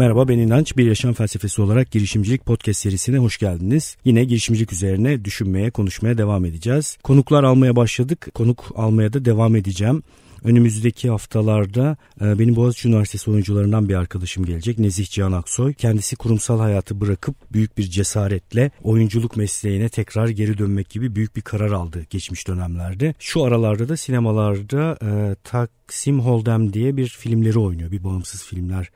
Merhaba 0.00 0.28
ben 0.28 0.38
İnanç. 0.38 0.76
Bir 0.76 0.86
Yaşam 0.86 1.12
Felsefesi 1.12 1.62
olarak 1.62 1.90
girişimcilik 1.90 2.46
podcast 2.46 2.80
serisine 2.80 3.18
hoş 3.18 3.38
geldiniz. 3.38 3.96
Yine 4.04 4.24
girişimcilik 4.24 4.72
üzerine 4.72 5.24
düşünmeye, 5.24 5.70
konuşmaya 5.70 6.18
devam 6.18 6.44
edeceğiz. 6.44 6.98
Konuklar 7.02 7.44
almaya 7.44 7.76
başladık. 7.76 8.28
Konuk 8.34 8.72
almaya 8.74 9.12
da 9.12 9.24
devam 9.24 9.56
edeceğim. 9.56 10.02
Önümüzdeki 10.44 11.10
haftalarda 11.10 11.96
e, 12.20 12.38
benim 12.38 12.56
Boğaziçi 12.56 12.88
Üniversitesi 12.88 13.30
oyuncularından 13.30 13.88
bir 13.88 13.94
arkadaşım 13.94 14.44
gelecek. 14.44 14.78
Nezih 14.78 15.06
Cihan 15.06 15.32
Aksoy. 15.32 15.74
Kendisi 15.74 16.16
kurumsal 16.16 16.60
hayatı 16.60 17.00
bırakıp 17.00 17.36
büyük 17.52 17.78
bir 17.78 17.82
cesaretle 17.82 18.70
oyunculuk 18.82 19.36
mesleğine 19.36 19.88
tekrar 19.88 20.28
geri 20.28 20.58
dönmek 20.58 20.90
gibi 20.90 21.14
büyük 21.14 21.36
bir 21.36 21.42
karar 21.42 21.70
aldı 21.70 22.06
geçmiş 22.10 22.48
dönemlerde. 22.48 23.14
Şu 23.18 23.44
aralarda 23.44 23.88
da 23.88 23.96
sinemalarda 23.96 24.98
e, 25.02 25.36
Taksim 25.44 26.20
Hold'em 26.20 26.72
diye 26.72 26.96
bir 26.96 27.08
filmleri 27.08 27.58
oynuyor. 27.58 27.90
Bir 27.90 28.04
bağımsız 28.04 28.44
filmler 28.44 28.90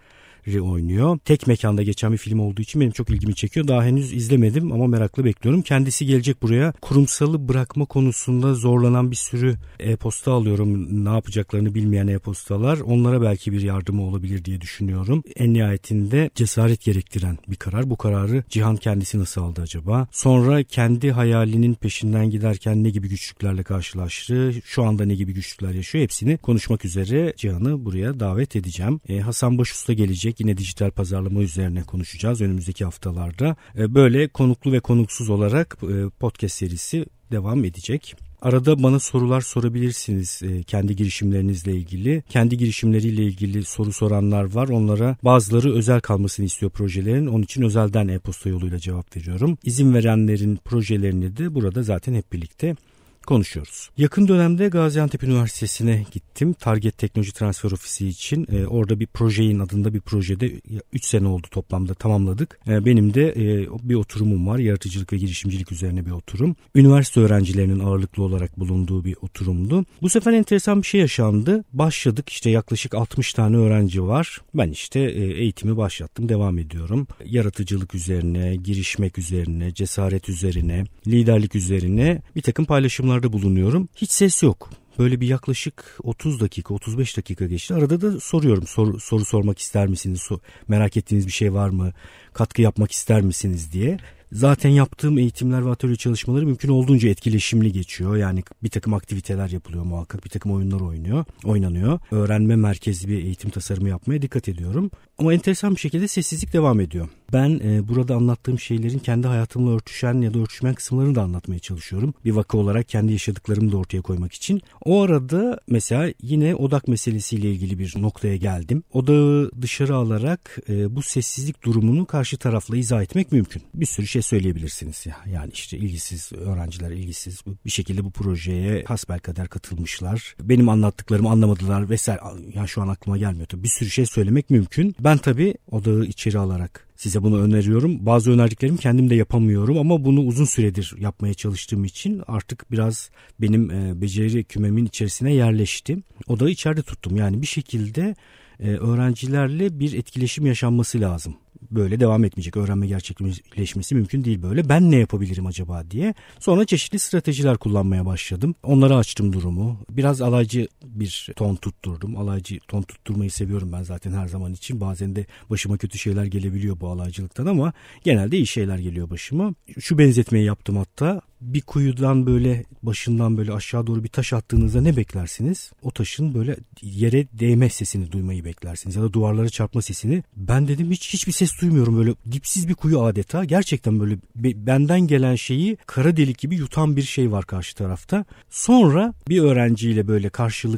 oynuyor. 0.46 1.18
Tek 1.24 1.46
mekanda 1.46 1.82
geçen 1.82 2.12
bir 2.12 2.18
film 2.18 2.40
olduğu 2.40 2.62
için 2.62 2.80
benim 2.80 2.92
çok 2.92 3.10
ilgimi 3.10 3.34
çekiyor. 3.34 3.68
Daha 3.68 3.84
henüz 3.84 4.12
izlemedim 4.12 4.72
ama 4.72 4.86
meraklı 4.86 5.24
bekliyorum. 5.24 5.62
Kendisi 5.62 6.06
gelecek 6.06 6.42
buraya. 6.42 6.72
Kurumsalı 6.80 7.48
bırakma 7.48 7.84
konusunda 7.84 8.54
zorlanan 8.54 9.10
bir 9.10 9.16
sürü 9.16 9.56
e-posta 9.80 10.32
alıyorum. 10.32 11.04
Ne 11.04 11.08
yapacaklarını 11.08 11.74
bilmeyen 11.74 12.06
e-postalar. 12.06 12.78
Onlara 12.78 13.22
belki 13.22 13.52
bir 13.52 13.62
yardımı 13.62 14.02
olabilir 14.02 14.44
diye 14.44 14.60
düşünüyorum. 14.60 15.22
En 15.36 15.54
nihayetinde 15.54 16.30
cesaret 16.34 16.84
gerektiren 16.84 17.38
bir 17.48 17.56
karar. 17.56 17.90
Bu 17.90 17.96
kararı 17.96 18.44
Cihan 18.48 18.76
kendisi 18.76 19.18
nasıl 19.18 19.42
aldı 19.42 19.62
acaba? 19.62 20.08
Sonra 20.12 20.62
kendi 20.62 21.12
hayalinin 21.12 21.74
peşinden 21.74 22.30
giderken 22.30 22.84
ne 22.84 22.90
gibi 22.90 23.08
güçlüklerle 23.08 23.62
karşılaştı? 23.62 24.52
Şu 24.64 24.84
anda 24.84 25.04
ne 25.04 25.14
gibi 25.14 25.32
güçlükler 25.34 25.74
yaşıyor? 25.74 26.02
Hepsini 26.02 26.36
konuşmak 26.36 26.84
üzere 26.84 27.34
Cihan'ı 27.36 27.84
buraya 27.84 28.20
davet 28.20 28.56
edeceğim. 28.56 29.00
E, 29.08 29.20
Hasan 29.20 29.58
Başusta 29.58 29.92
gelecek 29.92 30.33
gelecek. 30.34 30.40
Yine 30.40 30.56
dijital 30.56 30.90
pazarlama 30.90 31.42
üzerine 31.42 31.82
konuşacağız 31.82 32.40
önümüzdeki 32.40 32.84
haftalarda. 32.84 33.56
E, 33.78 33.94
böyle 33.94 34.28
konuklu 34.28 34.72
ve 34.72 34.80
konuksuz 34.80 35.30
olarak 35.30 35.78
e, 35.82 36.10
podcast 36.20 36.56
serisi 36.56 37.06
devam 37.30 37.64
edecek. 37.64 38.14
Arada 38.42 38.82
bana 38.82 39.00
sorular 39.00 39.40
sorabilirsiniz 39.40 40.42
e, 40.42 40.62
kendi 40.62 40.96
girişimlerinizle 40.96 41.72
ilgili. 41.72 42.22
Kendi 42.28 42.56
girişimleriyle 42.56 43.22
ilgili 43.22 43.64
soru 43.64 43.92
soranlar 43.92 44.54
var. 44.54 44.68
Onlara 44.68 45.16
bazıları 45.22 45.74
özel 45.74 46.00
kalmasını 46.00 46.46
istiyor 46.46 46.72
projelerin. 46.72 47.26
Onun 47.26 47.42
için 47.42 47.62
özelden 47.62 48.08
e-posta 48.08 48.48
yoluyla 48.48 48.78
cevap 48.78 49.16
veriyorum. 49.16 49.58
İzin 49.64 49.94
verenlerin 49.94 50.56
projelerini 50.56 51.36
de 51.36 51.54
burada 51.54 51.82
zaten 51.82 52.14
hep 52.14 52.32
birlikte 52.32 52.76
konuşuyoruz. 53.24 53.90
Yakın 53.96 54.28
dönemde 54.28 54.68
Gaziantep 54.68 55.22
Üniversitesi'ne 55.22 56.06
gittim. 56.12 56.52
Target 56.52 56.98
Teknoloji 56.98 57.32
Transfer 57.34 57.70
Ofisi 57.70 58.08
için. 58.08 58.46
E, 58.52 58.66
orada 58.66 59.00
bir 59.00 59.06
projeyin 59.06 59.58
adında 59.58 59.94
bir 59.94 60.00
projede 60.00 60.60
3 60.92 61.04
sene 61.04 61.28
oldu 61.28 61.46
toplamda 61.50 61.94
tamamladık. 61.94 62.58
E, 62.68 62.84
benim 62.84 63.14
de 63.14 63.28
e, 63.28 63.68
bir 63.88 63.94
oturumum 63.94 64.46
var. 64.46 64.58
Yaratıcılık 64.58 65.12
ve 65.12 65.16
girişimcilik 65.16 65.72
üzerine 65.72 66.06
bir 66.06 66.10
oturum. 66.10 66.56
Üniversite 66.74 67.20
öğrencilerinin 67.20 67.80
ağırlıklı 67.80 68.22
olarak 68.22 68.60
bulunduğu 68.60 69.04
bir 69.04 69.16
oturumdu. 69.22 69.84
Bu 70.02 70.08
sefer 70.08 70.32
enteresan 70.32 70.82
bir 70.82 70.86
şey 70.86 71.00
yaşandı. 71.00 71.64
Başladık 71.72 72.28
işte 72.28 72.50
yaklaşık 72.50 72.94
60 72.94 73.34
tane 73.34 73.56
öğrenci 73.56 74.02
var. 74.02 74.40
Ben 74.54 74.70
işte 74.70 75.00
e, 75.00 75.22
eğitimi 75.22 75.76
başlattım. 75.76 76.28
Devam 76.28 76.58
ediyorum. 76.58 77.06
Yaratıcılık 77.24 77.94
üzerine, 77.94 78.56
girişmek 78.56 79.18
üzerine, 79.18 79.74
cesaret 79.74 80.28
üzerine, 80.28 80.84
liderlik 81.06 81.54
üzerine 81.54 82.22
bir 82.36 82.42
takım 82.42 82.64
paylaşımlar 82.64 83.13
paylaşımlarda 83.14 83.32
bulunuyorum. 83.32 83.88
Hiç 83.96 84.10
ses 84.10 84.42
yok. 84.42 84.70
Böyle 84.98 85.20
bir 85.20 85.28
yaklaşık 85.28 85.98
30 86.02 86.40
dakika 86.40 86.74
35 86.74 87.16
dakika 87.16 87.46
geçti. 87.46 87.74
Arada 87.74 88.00
da 88.00 88.20
soruyorum 88.20 88.66
soru, 88.66 89.00
soru 89.00 89.24
sormak 89.24 89.58
ister 89.58 89.86
misiniz? 89.86 90.20
So, 90.22 90.38
merak 90.68 90.96
ettiğiniz 90.96 91.26
bir 91.26 91.32
şey 91.32 91.52
var 91.52 91.70
mı? 91.70 91.92
Katkı 92.32 92.62
yapmak 92.62 92.92
ister 92.92 93.22
misiniz 93.22 93.72
diye. 93.72 93.98
Zaten 94.32 94.70
yaptığım 94.70 95.18
eğitimler 95.18 95.66
ve 95.66 95.70
atölye 95.70 95.96
çalışmaları 95.96 96.46
mümkün 96.46 96.68
olduğunca 96.68 97.08
etkileşimli 97.08 97.72
geçiyor. 97.72 98.16
Yani 98.16 98.42
bir 98.62 98.70
takım 98.70 98.94
aktiviteler 98.94 99.50
yapılıyor 99.50 99.84
muhakkak, 99.84 100.24
bir 100.24 100.30
takım 100.30 100.52
oyunlar 100.52 100.80
oynuyor, 100.80 101.24
oynanıyor. 101.44 101.98
Öğrenme 102.10 102.56
merkezli 102.56 103.08
bir 103.08 103.24
eğitim 103.24 103.50
tasarımı 103.50 103.88
yapmaya 103.88 104.22
dikkat 104.22 104.48
ediyorum. 104.48 104.90
Ama 105.18 105.34
enteresan 105.34 105.74
bir 105.74 105.80
şekilde 105.80 106.08
sessizlik 106.08 106.52
devam 106.52 106.80
ediyor. 106.80 107.08
Ben 107.32 107.60
e, 107.64 107.88
burada 107.88 108.14
anlattığım 108.14 108.58
şeylerin 108.58 108.98
kendi 108.98 109.26
hayatımla 109.26 109.74
örtüşen 109.74 110.20
ya 110.20 110.34
da 110.34 110.38
örtüşmeyen 110.38 110.74
kısımlarını 110.74 111.14
da 111.14 111.22
anlatmaya 111.22 111.58
çalışıyorum. 111.58 112.14
Bir 112.24 112.30
vaka 112.30 112.58
olarak 112.58 112.88
kendi 112.88 113.12
yaşadıklarımı 113.12 113.72
da 113.72 113.76
ortaya 113.76 114.02
koymak 114.02 114.32
için. 114.32 114.62
O 114.84 115.02
arada 115.02 115.60
mesela 115.68 116.12
yine 116.22 116.54
odak 116.54 116.88
meselesiyle 116.88 117.50
ilgili 117.50 117.78
bir 117.78 117.94
noktaya 117.96 118.36
geldim. 118.36 118.82
Odağı 118.92 119.50
dışarı 119.62 119.96
alarak 119.96 120.58
e, 120.68 120.96
bu 120.96 121.02
sessizlik 121.02 121.64
durumunu 121.64 122.06
karşı 122.06 122.36
tarafla 122.36 122.76
izah 122.76 123.02
etmek 123.02 123.32
mümkün. 123.32 123.62
Bir 123.74 123.86
sürü 123.86 124.06
şey 124.06 124.22
söyleyebilirsiniz 124.22 125.06
ya. 125.06 125.16
Yani 125.32 125.50
işte 125.52 125.78
ilgisiz 125.78 126.32
öğrenciler 126.32 126.90
ilgisiz 126.90 127.42
bir 127.64 127.70
şekilde 127.70 128.04
bu 128.04 128.10
projeye 128.10 128.84
hasbelkader 128.84 129.48
katılmışlar. 129.48 130.36
Benim 130.42 130.68
anlattıklarımı 130.68 131.30
anlamadılar 131.30 131.90
vesaire. 131.90 132.20
Ya 132.54 132.66
şu 132.66 132.82
an 132.82 132.88
aklıma 132.88 133.18
gelmiyor. 133.18 133.48
Bir 133.54 133.68
sürü 133.68 133.90
şey 133.90 134.06
söylemek 134.06 134.50
mümkün. 134.50 134.96
Ben 135.04 135.18
tabii 135.18 135.54
odağı 135.70 136.04
içeri 136.04 136.38
alarak 136.38 136.88
size 136.96 137.22
bunu 137.22 137.40
öneriyorum. 137.40 138.06
Bazı 138.06 138.30
önerdiklerimi 138.30 138.78
kendim 138.78 139.10
de 139.10 139.14
yapamıyorum 139.14 139.78
ama 139.78 140.04
bunu 140.04 140.20
uzun 140.20 140.44
süredir 140.44 140.94
yapmaya 140.98 141.34
çalıştığım 141.34 141.84
için 141.84 142.22
artık 142.26 142.70
biraz 142.72 143.10
benim 143.40 143.70
e, 143.70 144.00
beceri 144.00 144.44
kümemin 144.44 144.86
içerisine 144.86 145.34
yerleşti. 145.34 145.98
Odağı 146.28 146.50
içeride 146.50 146.82
tuttum. 146.82 147.16
Yani 147.16 147.42
bir 147.42 147.46
şekilde 147.46 148.14
e, 148.60 148.68
öğrencilerle 148.68 149.80
bir 149.80 149.92
etkileşim 149.92 150.46
yaşanması 150.46 151.00
lazım 151.00 151.36
böyle 151.70 152.00
devam 152.00 152.24
etmeyecek. 152.24 152.56
Öğrenme 152.56 152.86
gerçekleşmesi 152.86 153.94
mümkün 153.94 154.24
değil 154.24 154.42
böyle. 154.42 154.68
Ben 154.68 154.90
ne 154.90 154.96
yapabilirim 154.96 155.46
acaba 155.46 155.90
diye. 155.90 156.14
Sonra 156.38 156.64
çeşitli 156.64 156.98
stratejiler 156.98 157.56
kullanmaya 157.56 158.06
başladım. 158.06 158.54
Onlara 158.62 158.96
açtım 158.96 159.32
durumu. 159.32 159.78
Biraz 159.90 160.22
alaycı 160.22 160.68
bir 160.94 161.30
ton 161.36 161.56
tutturdum. 161.56 162.16
Alaycı 162.16 162.58
ton 162.68 162.82
tutturmayı 162.82 163.30
seviyorum 163.30 163.72
ben 163.72 163.82
zaten 163.82 164.12
her 164.12 164.28
zaman 164.28 164.52
için. 164.52 164.80
Bazen 164.80 165.16
de 165.16 165.26
başıma 165.50 165.78
kötü 165.78 165.98
şeyler 165.98 166.24
gelebiliyor 166.24 166.80
bu 166.80 166.88
alaycılıktan 166.88 167.46
ama 167.46 167.72
genelde 168.04 168.36
iyi 168.36 168.46
şeyler 168.46 168.78
geliyor 168.78 169.10
başıma. 169.10 169.54
Şu 169.80 169.98
benzetmeyi 169.98 170.44
yaptım 170.44 170.76
hatta 170.76 171.20
bir 171.40 171.60
kuyudan 171.60 172.26
böyle 172.26 172.64
başından 172.82 173.36
böyle 173.36 173.52
aşağı 173.52 173.86
doğru 173.86 174.04
bir 174.04 174.08
taş 174.08 174.32
attığınızda 174.32 174.80
ne 174.80 174.96
beklersiniz? 174.96 175.72
O 175.82 175.90
taşın 175.90 176.34
böyle 176.34 176.56
yere 176.82 177.26
değme 177.32 177.68
sesini 177.68 178.12
duymayı 178.12 178.44
beklersiniz 178.44 178.96
ya 178.96 179.02
da 179.02 179.12
duvarlara 179.12 179.48
çarpma 179.48 179.82
sesini. 179.82 180.22
Ben 180.36 180.68
dedim 180.68 180.90
hiç 180.90 181.12
hiçbir 181.14 181.32
ses 181.32 181.50
duymuyorum 181.60 181.96
böyle 181.96 182.14
dipsiz 182.32 182.68
bir 182.68 182.74
kuyu 182.74 183.00
adeta. 183.02 183.44
Gerçekten 183.44 184.00
böyle 184.00 184.18
benden 184.36 185.00
gelen 185.00 185.34
şeyi 185.34 185.76
kara 185.86 186.16
delik 186.16 186.38
gibi 186.38 186.56
yutan 186.56 186.96
bir 186.96 187.02
şey 187.02 187.32
var 187.32 187.46
karşı 187.46 187.74
tarafta. 187.74 188.24
Sonra 188.50 189.14
bir 189.28 189.42
öğrenciyle 189.42 190.08
böyle 190.08 190.28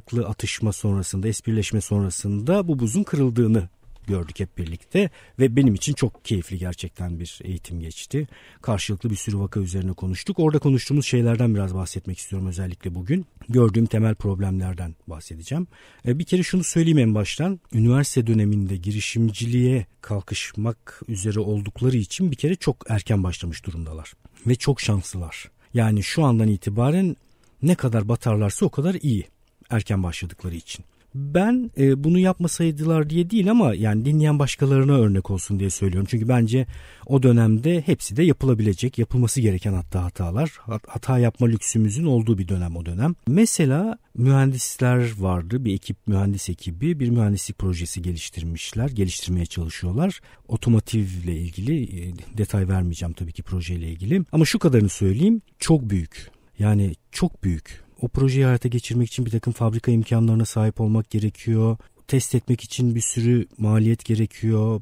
karşılıklı 0.06 0.28
atışma 0.28 0.72
sonrasında, 0.72 1.28
esprileşme 1.28 1.80
sonrasında 1.80 2.68
bu 2.68 2.78
buzun 2.78 3.02
kırıldığını 3.02 3.68
gördük 4.06 4.40
hep 4.40 4.58
birlikte 4.58 5.10
ve 5.38 5.56
benim 5.56 5.74
için 5.74 5.94
çok 5.94 6.24
keyifli 6.24 6.58
gerçekten 6.58 7.20
bir 7.20 7.40
eğitim 7.44 7.80
geçti. 7.80 8.28
Karşılıklı 8.62 9.10
bir 9.10 9.16
sürü 9.16 9.38
vaka 9.38 9.60
üzerine 9.60 9.92
konuştuk. 9.92 10.38
Orada 10.38 10.58
konuştuğumuz 10.58 11.06
şeylerden 11.06 11.54
biraz 11.54 11.74
bahsetmek 11.74 12.18
istiyorum 12.18 12.48
özellikle 12.48 12.94
bugün. 12.94 13.26
Gördüğüm 13.48 13.86
temel 13.86 14.14
problemlerden 14.14 14.94
bahsedeceğim. 15.06 15.66
E, 16.06 16.18
bir 16.18 16.24
kere 16.24 16.42
şunu 16.42 16.64
söyleyeyim 16.64 16.98
en 16.98 17.14
baştan. 17.14 17.60
Üniversite 17.72 18.26
döneminde 18.26 18.76
girişimciliğe 18.76 19.86
kalkışmak 20.00 21.02
üzere 21.08 21.40
oldukları 21.40 21.96
için 21.96 22.30
bir 22.30 22.36
kere 22.36 22.54
çok 22.54 22.76
erken 22.88 23.24
başlamış 23.24 23.66
durumdalar. 23.66 24.12
Ve 24.46 24.54
çok 24.54 24.80
şanslılar. 24.80 25.50
Yani 25.74 26.02
şu 26.02 26.24
andan 26.24 26.48
itibaren 26.48 27.16
ne 27.62 27.74
kadar 27.74 28.08
batarlarsa 28.08 28.66
o 28.66 28.70
kadar 28.70 28.94
iyi 28.94 29.24
erken 29.70 30.02
başladıkları 30.02 30.54
için. 30.54 30.84
Ben 31.16 31.70
e, 31.78 32.04
bunu 32.04 32.18
yapmasaydılar 32.18 33.10
diye 33.10 33.30
değil 33.30 33.50
ama 33.50 33.74
yani 33.74 34.04
dinleyen 34.04 34.38
başkalarına 34.38 34.92
örnek 34.92 35.30
olsun 35.30 35.60
diye 35.60 35.70
söylüyorum. 35.70 36.08
Çünkü 36.10 36.28
bence 36.28 36.66
o 37.06 37.22
dönemde 37.22 37.80
hepsi 37.86 38.16
de 38.16 38.22
yapılabilecek, 38.22 38.98
yapılması 38.98 39.40
gereken 39.40 39.72
hatta 39.72 40.04
hatalar. 40.04 40.50
Hata 40.86 41.18
yapma 41.18 41.46
lüksümüzün 41.46 42.04
olduğu 42.04 42.38
bir 42.38 42.48
dönem 42.48 42.76
o 42.76 42.86
dönem. 42.86 43.14
Mesela 43.28 43.98
mühendisler 44.14 45.12
vardı. 45.18 45.64
Bir 45.64 45.74
ekip, 45.74 45.96
mühendis 46.06 46.48
ekibi 46.48 47.00
bir 47.00 47.10
mühendislik 47.10 47.58
projesi 47.58 48.02
geliştirmişler. 48.02 48.88
Geliştirmeye 48.88 49.46
çalışıyorlar. 49.46 50.20
Otomotivle 50.48 51.36
ilgili 51.36 52.00
e, 52.00 52.12
detay 52.38 52.68
vermeyeceğim 52.68 53.12
tabii 53.12 53.32
ki 53.32 53.42
projeyle 53.42 53.88
ilgili. 53.88 54.24
Ama 54.32 54.44
şu 54.44 54.58
kadarını 54.58 54.88
söyleyeyim. 54.88 55.42
Çok 55.58 55.90
büyük. 55.90 56.30
Yani 56.58 56.94
çok 57.12 57.44
büyük 57.44 57.85
o 58.00 58.08
projeyi 58.08 58.44
hayata 58.44 58.68
geçirmek 58.68 59.08
için 59.08 59.26
bir 59.26 59.30
takım 59.30 59.52
fabrika 59.52 59.92
imkanlarına 59.92 60.44
sahip 60.44 60.80
olmak 60.80 61.10
gerekiyor. 61.10 61.76
test 62.08 62.34
etmek 62.34 62.60
için 62.60 62.94
bir 62.94 63.00
sürü 63.00 63.46
maliyet 63.58 64.04
gerekiyor. 64.04 64.80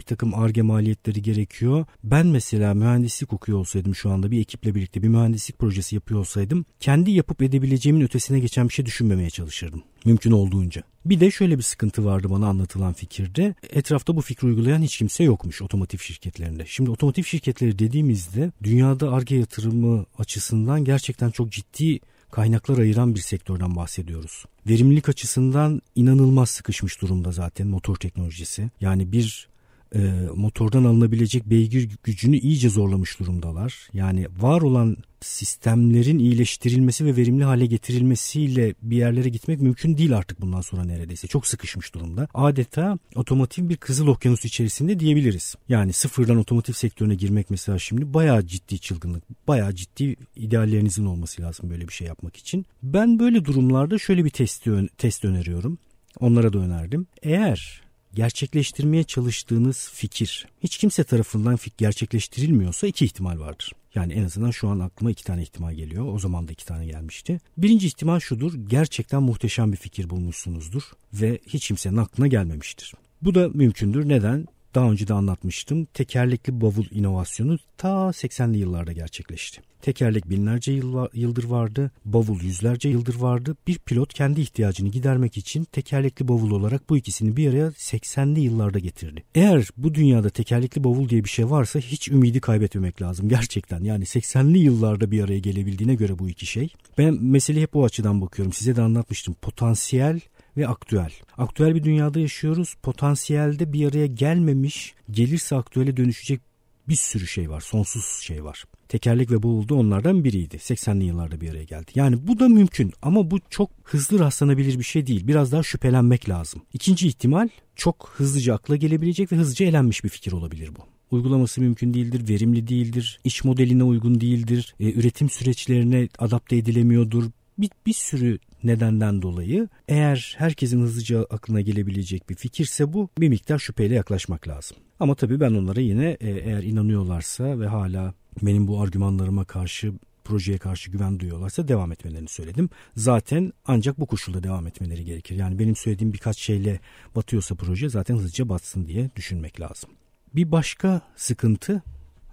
Bir 0.00 0.04
takım 0.04 0.34
arge 0.34 0.62
maliyetleri 0.62 1.22
gerekiyor. 1.22 1.86
Ben 2.04 2.26
mesela 2.26 2.74
mühendislik 2.74 3.32
okuyor 3.32 3.58
olsaydım 3.58 3.94
şu 3.94 4.10
anda 4.10 4.30
bir 4.30 4.40
ekiple 4.40 4.74
birlikte 4.74 5.02
bir 5.02 5.08
mühendislik 5.08 5.58
projesi 5.58 5.94
yapıyor 5.94 6.20
olsaydım 6.20 6.64
kendi 6.80 7.10
yapıp 7.10 7.42
edebileceğimin 7.42 8.00
ötesine 8.00 8.40
geçen 8.40 8.68
bir 8.68 8.72
şey 8.74 8.86
düşünmemeye 8.86 9.30
çalışırdım. 9.30 9.82
Mümkün 10.04 10.30
olduğunca. 10.30 10.82
Bir 11.04 11.20
de 11.20 11.30
şöyle 11.30 11.58
bir 11.58 11.62
sıkıntı 11.62 12.04
vardı 12.04 12.30
bana 12.30 12.48
anlatılan 12.48 12.92
fikirde. 12.92 13.54
Etrafta 13.70 14.16
bu 14.16 14.20
fikri 14.20 14.46
uygulayan 14.46 14.82
hiç 14.82 14.98
kimse 14.98 15.24
yokmuş 15.24 15.62
otomotiv 15.62 15.98
şirketlerinde. 15.98 16.64
Şimdi 16.66 16.90
otomotiv 16.90 17.22
şirketleri 17.22 17.78
dediğimizde 17.78 18.52
dünyada 18.62 19.12
arge 19.12 19.36
yatırımı 19.36 20.06
açısından 20.18 20.84
gerçekten 20.84 21.30
çok 21.30 21.50
ciddi 21.52 22.00
kaynaklar 22.36 22.78
ayıran 22.78 23.14
bir 23.14 23.20
sektörden 23.20 23.76
bahsediyoruz. 23.76 24.44
Verimlilik 24.68 25.08
açısından 25.08 25.82
inanılmaz 25.94 26.50
sıkışmış 26.50 27.02
durumda 27.02 27.32
zaten 27.32 27.66
motor 27.66 27.96
teknolojisi. 27.96 28.70
Yani 28.80 29.12
bir 29.12 29.48
e, 29.94 29.98
motordan 30.34 30.84
alınabilecek 30.84 31.50
beygir 31.50 31.90
gücünü 32.02 32.36
iyice 32.36 32.70
zorlamış 32.70 33.18
durumdalar. 33.20 33.88
Yani 33.92 34.26
var 34.40 34.62
olan 34.62 34.96
sistemlerin 35.20 36.18
iyileştirilmesi 36.18 37.04
ve 37.04 37.16
verimli 37.16 37.44
hale 37.44 37.66
getirilmesiyle 37.66 38.74
bir 38.82 38.96
yerlere 38.96 39.28
gitmek 39.28 39.60
mümkün 39.60 39.98
değil 39.98 40.16
artık 40.16 40.40
bundan 40.40 40.60
sonra 40.60 40.84
neredeyse. 40.84 41.28
Çok 41.28 41.46
sıkışmış 41.46 41.94
durumda. 41.94 42.28
Adeta 42.34 42.98
otomotiv 43.14 43.68
bir 43.68 43.76
kızıl 43.76 44.06
okyanus 44.06 44.44
içerisinde 44.44 45.00
diyebiliriz. 45.00 45.54
Yani 45.68 45.92
sıfırdan 45.92 46.36
otomotiv 46.36 46.72
sektörüne 46.72 47.14
girmek 47.14 47.50
mesela 47.50 47.78
şimdi 47.78 48.14
bayağı 48.14 48.46
ciddi 48.46 48.78
çılgınlık. 48.78 49.48
Bayağı 49.48 49.74
ciddi 49.74 50.16
ideallerinizin 50.36 51.06
olması 51.06 51.42
lazım 51.42 51.70
böyle 51.70 51.88
bir 51.88 51.92
şey 51.92 52.06
yapmak 52.06 52.36
için. 52.36 52.66
Ben 52.82 53.18
böyle 53.18 53.44
durumlarda 53.44 53.98
şöyle 53.98 54.24
bir 54.24 54.30
testi, 54.30 54.88
test 54.98 55.24
öneriyorum. 55.24 55.78
Onlara 56.20 56.52
da 56.52 56.58
önerdim. 56.58 57.06
Eğer 57.22 57.85
gerçekleştirmeye 58.16 59.04
çalıştığınız 59.04 59.90
fikir 59.94 60.46
hiç 60.62 60.78
kimse 60.78 61.04
tarafından 61.04 61.58
gerçekleştirilmiyorsa 61.78 62.86
iki 62.86 63.04
ihtimal 63.04 63.38
vardır. 63.38 63.72
Yani 63.94 64.12
en 64.12 64.24
azından 64.24 64.50
şu 64.50 64.68
an 64.68 64.78
aklıma 64.78 65.10
iki 65.10 65.24
tane 65.24 65.42
ihtimal 65.42 65.74
geliyor. 65.74 66.14
O 66.14 66.18
zaman 66.18 66.48
da 66.48 66.52
iki 66.52 66.66
tane 66.66 66.86
gelmişti. 66.86 67.40
Birinci 67.56 67.86
ihtimal 67.86 68.20
şudur. 68.20 68.54
Gerçekten 68.68 69.22
muhteşem 69.22 69.72
bir 69.72 69.76
fikir 69.76 70.10
bulmuşsunuzdur 70.10 70.82
ve 71.12 71.40
hiç 71.46 71.68
kimsenin 71.68 71.96
aklına 71.96 72.26
gelmemiştir. 72.26 72.94
Bu 73.22 73.34
da 73.34 73.48
mümkündür. 73.48 74.08
Neden? 74.08 74.46
Daha 74.74 74.90
önce 74.90 75.08
de 75.08 75.14
anlatmıştım. 75.14 75.84
Tekerlekli 75.84 76.60
bavul 76.60 76.84
inovasyonu 76.90 77.58
ta 77.78 77.88
80'li 77.88 78.58
yıllarda 78.58 78.92
gerçekleşti. 78.92 79.62
Tekerlek 79.86 80.30
binlerce 80.30 80.72
yıl, 80.72 81.06
yıldır 81.14 81.44
vardı, 81.44 81.90
bavul 82.04 82.40
yüzlerce 82.42 82.88
yıldır 82.88 83.14
vardı. 83.14 83.56
Bir 83.66 83.78
pilot 83.78 84.14
kendi 84.14 84.40
ihtiyacını 84.40 84.88
gidermek 84.88 85.36
için 85.36 85.64
tekerlekli 85.64 86.28
bavul 86.28 86.50
olarak 86.50 86.90
bu 86.90 86.96
ikisini 86.96 87.36
bir 87.36 87.50
araya 87.50 87.68
80'li 87.68 88.40
yıllarda 88.40 88.78
getirdi. 88.78 89.24
Eğer 89.34 89.68
bu 89.76 89.94
dünyada 89.94 90.30
tekerlekli 90.30 90.84
bavul 90.84 91.08
diye 91.08 91.24
bir 91.24 91.28
şey 91.28 91.50
varsa 91.50 91.78
hiç 91.78 92.08
ümidi 92.08 92.40
kaybetmemek 92.40 93.02
lazım 93.02 93.28
gerçekten. 93.28 93.84
Yani 93.84 94.04
80'li 94.04 94.58
yıllarda 94.58 95.10
bir 95.10 95.24
araya 95.24 95.38
gelebildiğine 95.38 95.94
göre 95.94 96.18
bu 96.18 96.28
iki 96.28 96.46
şey. 96.46 96.68
Ben 96.98 97.14
meseleyi 97.22 97.62
hep 97.62 97.76
o 97.76 97.84
açıdan 97.84 98.20
bakıyorum. 98.20 98.52
Size 98.52 98.76
de 98.76 98.82
anlatmıştım. 98.82 99.34
Potansiyel 99.34 100.20
ve 100.56 100.68
aktüel. 100.68 101.12
Aktüel 101.38 101.74
bir 101.74 101.84
dünyada 101.84 102.20
yaşıyoruz. 102.20 102.74
Potansiyelde 102.82 103.72
bir 103.72 103.88
araya 103.88 104.06
gelmemiş, 104.06 104.94
gelirse 105.10 105.56
aktüele 105.56 105.96
dönüşecek 105.96 106.40
bir 106.88 106.96
sürü 106.96 107.26
şey 107.26 107.50
var. 107.50 107.60
Sonsuz 107.60 108.04
şey 108.22 108.44
var. 108.44 108.64
Tekerlek 108.88 109.30
ve 109.30 109.42
boğuldu 109.42 109.74
onlardan 109.74 110.24
biriydi. 110.24 110.56
80'li 110.56 111.04
yıllarda 111.04 111.40
bir 111.40 111.50
araya 111.50 111.64
geldi. 111.64 111.90
Yani 111.94 112.26
bu 112.26 112.38
da 112.38 112.48
mümkün 112.48 112.92
ama 113.02 113.30
bu 113.30 113.38
çok 113.50 113.70
hızlı 113.84 114.18
rastlanabilir 114.18 114.78
bir 114.78 114.84
şey 114.84 115.06
değil. 115.06 115.26
Biraz 115.26 115.52
daha 115.52 115.62
şüphelenmek 115.62 116.28
lazım. 116.28 116.62
İkinci 116.72 117.08
ihtimal 117.08 117.48
çok 117.76 118.12
hızlıca 118.16 118.54
akla 118.54 118.76
gelebilecek 118.76 119.32
ve 119.32 119.36
hızlıca 119.36 119.66
elenmiş 119.66 120.04
bir 120.04 120.08
fikir 120.08 120.32
olabilir 120.32 120.70
bu 120.76 120.96
uygulaması 121.10 121.60
mümkün 121.60 121.94
değildir, 121.94 122.28
verimli 122.28 122.68
değildir, 122.68 123.20
iş 123.24 123.44
modeline 123.44 123.84
uygun 123.84 124.20
değildir, 124.20 124.74
e, 124.80 124.92
üretim 124.92 125.30
süreçlerine 125.30 126.08
adapte 126.18 126.56
edilemiyordur. 126.56 127.24
Bir, 127.58 127.70
bir 127.86 127.92
sürü 127.92 128.38
nedenden 128.64 129.22
dolayı 129.22 129.68
eğer 129.88 130.34
herkesin 130.38 130.80
hızlıca 130.80 131.24
aklına 131.30 131.60
gelebilecek 131.60 132.30
bir 132.30 132.34
fikirse 132.34 132.92
bu 132.92 133.08
bir 133.18 133.28
miktar 133.28 133.58
şüpheyle 133.58 133.94
yaklaşmak 133.94 134.48
lazım. 134.48 134.76
Ama 135.00 135.14
tabii 135.14 135.40
ben 135.40 135.54
onlara 135.54 135.80
yine 135.80 136.16
e, 136.20 136.30
eğer 136.30 136.62
inanıyorlarsa 136.62 137.60
ve 137.60 137.66
hala 137.66 138.14
benim 138.42 138.68
bu 138.68 138.80
argümanlarıma 138.80 139.44
karşı 139.44 139.92
projeye 140.24 140.58
karşı 140.58 140.90
güven 140.90 141.20
duyuyorlarsa 141.20 141.68
devam 141.68 141.92
etmelerini 141.92 142.28
söyledim. 142.28 142.70
Zaten 142.96 143.52
ancak 143.66 144.00
bu 144.00 144.06
koşulda 144.06 144.42
devam 144.42 144.66
etmeleri 144.66 145.04
gerekir. 145.04 145.36
Yani 145.36 145.58
benim 145.58 145.76
söylediğim 145.76 146.12
birkaç 146.12 146.38
şeyle 146.38 146.80
batıyorsa 147.16 147.54
proje 147.54 147.88
zaten 147.88 148.14
hızlıca 148.14 148.48
batsın 148.48 148.86
diye 148.86 149.10
düşünmek 149.16 149.60
lazım. 149.60 149.90
Bir 150.34 150.52
başka 150.52 151.00
sıkıntı 151.16 151.82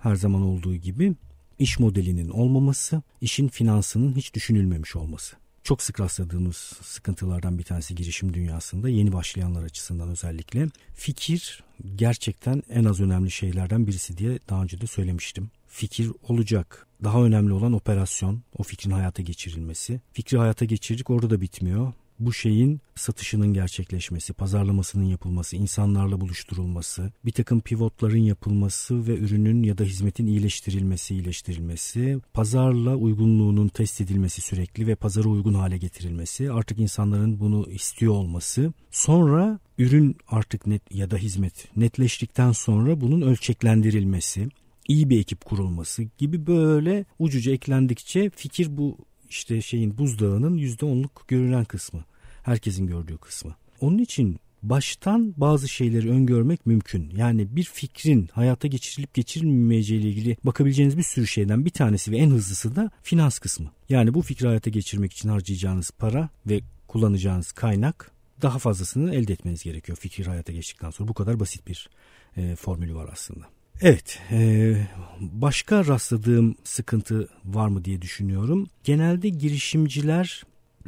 her 0.02 0.16
zaman 0.16 0.42
olduğu 0.42 0.76
gibi 0.76 1.16
iş 1.60 1.80
modelinin 1.80 2.30
olmaması, 2.30 3.02
işin 3.22 3.48
finansının 3.48 4.16
hiç 4.16 4.34
düşünülmemiş 4.34 4.96
olması 4.96 5.36
çok 5.64 5.82
sık 5.82 6.00
rastladığımız 6.00 6.58
sıkıntılardan 6.82 7.58
bir 7.58 7.64
tanesi 7.64 7.96
girişim 7.96 8.34
dünyasında 8.34 8.90
yeni 8.90 9.14
başlayanlar 9.14 9.64
açısından 9.64 10.10
özellikle. 10.10 10.68
Fikir 10.94 11.64
gerçekten 11.96 12.64
en 12.70 12.86
az 12.86 13.02
önemli 13.02 13.32
şeylerden 13.32 13.88
birisi 13.88 14.18
diye 14.18 14.40
daha 14.50 14.64
önce 14.64 14.82
de 14.82 14.88
söylemiştim. 14.88 15.52
Fikir 15.74 16.12
olacak. 16.28 16.88
Daha 17.04 17.24
önemli 17.24 17.54
olan 17.54 17.74
operasyon, 17.74 18.42
o 18.58 18.64
fikrin 18.64 18.92
hayata 18.92 19.22
geçirilmesi. 19.22 20.02
Fikri 20.12 20.38
hayata 20.38 20.66
geçirdik 20.66 21.10
orada 21.10 21.30
da 21.30 21.42
bitmiyor 21.42 21.94
bu 22.20 22.34
şeyin 22.34 22.82
satışının 22.96 23.54
gerçekleşmesi, 23.54 24.34
pazarlamasının 24.34 25.04
yapılması, 25.04 25.56
insanlarla 25.56 26.22
buluşturulması, 26.22 27.12
bir 27.26 27.32
takım 27.32 27.62
pivotların 27.62 28.18
yapılması 28.18 29.08
ve 29.08 29.18
ürünün 29.18 29.64
ya 29.64 29.78
da 29.78 29.84
hizmetin 29.84 30.28
iyileştirilmesi, 30.28 31.14
iyileştirilmesi, 31.14 32.20
pazarla 32.34 32.96
uygunluğunun 32.96 33.68
test 33.68 34.02
edilmesi 34.02 34.42
sürekli 34.42 34.88
ve 34.88 34.96
pazara 34.96 35.30
uygun 35.30 35.54
hale 35.54 35.78
getirilmesi, 35.78 36.52
artık 36.52 36.80
insanların 36.80 37.40
bunu 37.40 37.72
istiyor 37.72 38.14
olması, 38.14 38.74
sonra 38.92 39.60
ürün 39.78 40.18
artık 40.28 40.68
net 40.68 40.96
ya 40.96 41.12
da 41.12 41.18
hizmet 41.18 41.78
netleştikten 41.78 42.52
sonra 42.52 43.02
bunun 43.02 43.22
ölçeklendirilmesi, 43.22 44.50
iyi 44.88 45.10
bir 45.10 45.20
ekip 45.20 45.46
kurulması 45.46 46.04
gibi 46.18 46.48
böyle 46.48 47.06
ucuca 47.20 47.52
eklendikçe 47.52 48.30
fikir 48.30 48.78
bu 48.78 48.98
işte 49.30 49.62
şeyin 49.62 49.98
buzdağının 49.98 50.58
%10'luk 50.58 51.28
görünen 51.28 51.66
kısmı. 51.66 52.06
Herkesin 52.44 52.88
gördüğü 52.88 53.18
kısmı. 53.18 53.56
Onun 53.82 53.98
için 53.98 54.40
baştan 54.64 55.34
bazı 55.38 55.70
şeyleri 55.70 56.10
öngörmek 56.10 56.66
mümkün. 56.66 57.10
Yani 57.16 57.56
bir 57.56 57.64
fikrin 57.64 58.30
hayata 58.34 58.68
geçirilip 58.68 59.14
geçirilmeyeceği 59.14 60.02
ile 60.02 60.10
ilgili 60.10 60.38
bakabileceğiniz 60.44 60.98
bir 60.98 61.04
sürü 61.04 61.28
şeyden 61.28 61.66
bir 61.66 61.70
tanesi 61.70 62.12
ve 62.12 62.18
en 62.18 62.30
hızlısı 62.30 62.76
da 62.76 62.92
finans 63.04 63.40
kısmı. 63.40 63.72
Yani 63.90 64.14
bu 64.14 64.22
fikri 64.22 64.48
hayata 64.48 64.70
geçirmek 64.70 65.14
için 65.14 65.30
harcayacağınız 65.30 65.92
para 65.92 66.30
ve 66.46 66.62
kullanacağınız 66.88 67.52
kaynak 67.52 68.12
daha 68.42 68.60
fazlasını 68.60 69.16
elde 69.16 69.34
etmeniz 69.34 69.64
gerekiyor 69.64 69.98
fikir 69.98 70.26
hayata 70.28 70.54
geçtikten 70.54 70.90
sonra. 70.90 71.08
Bu 71.08 71.14
kadar 71.14 71.40
basit 71.40 71.68
bir 71.68 71.90
e, 72.38 72.56
formülü 72.56 72.96
var 72.96 73.10
aslında. 73.12 73.53
Evet, 73.82 74.20
e, 74.32 74.76
başka 75.20 75.86
rastladığım 75.86 76.56
sıkıntı 76.64 77.30
var 77.46 77.68
mı 77.68 77.86
diye 77.86 78.02
düşünüyorum. 78.02 78.68
Genelde 78.84 79.30
girişimciler 79.30 80.44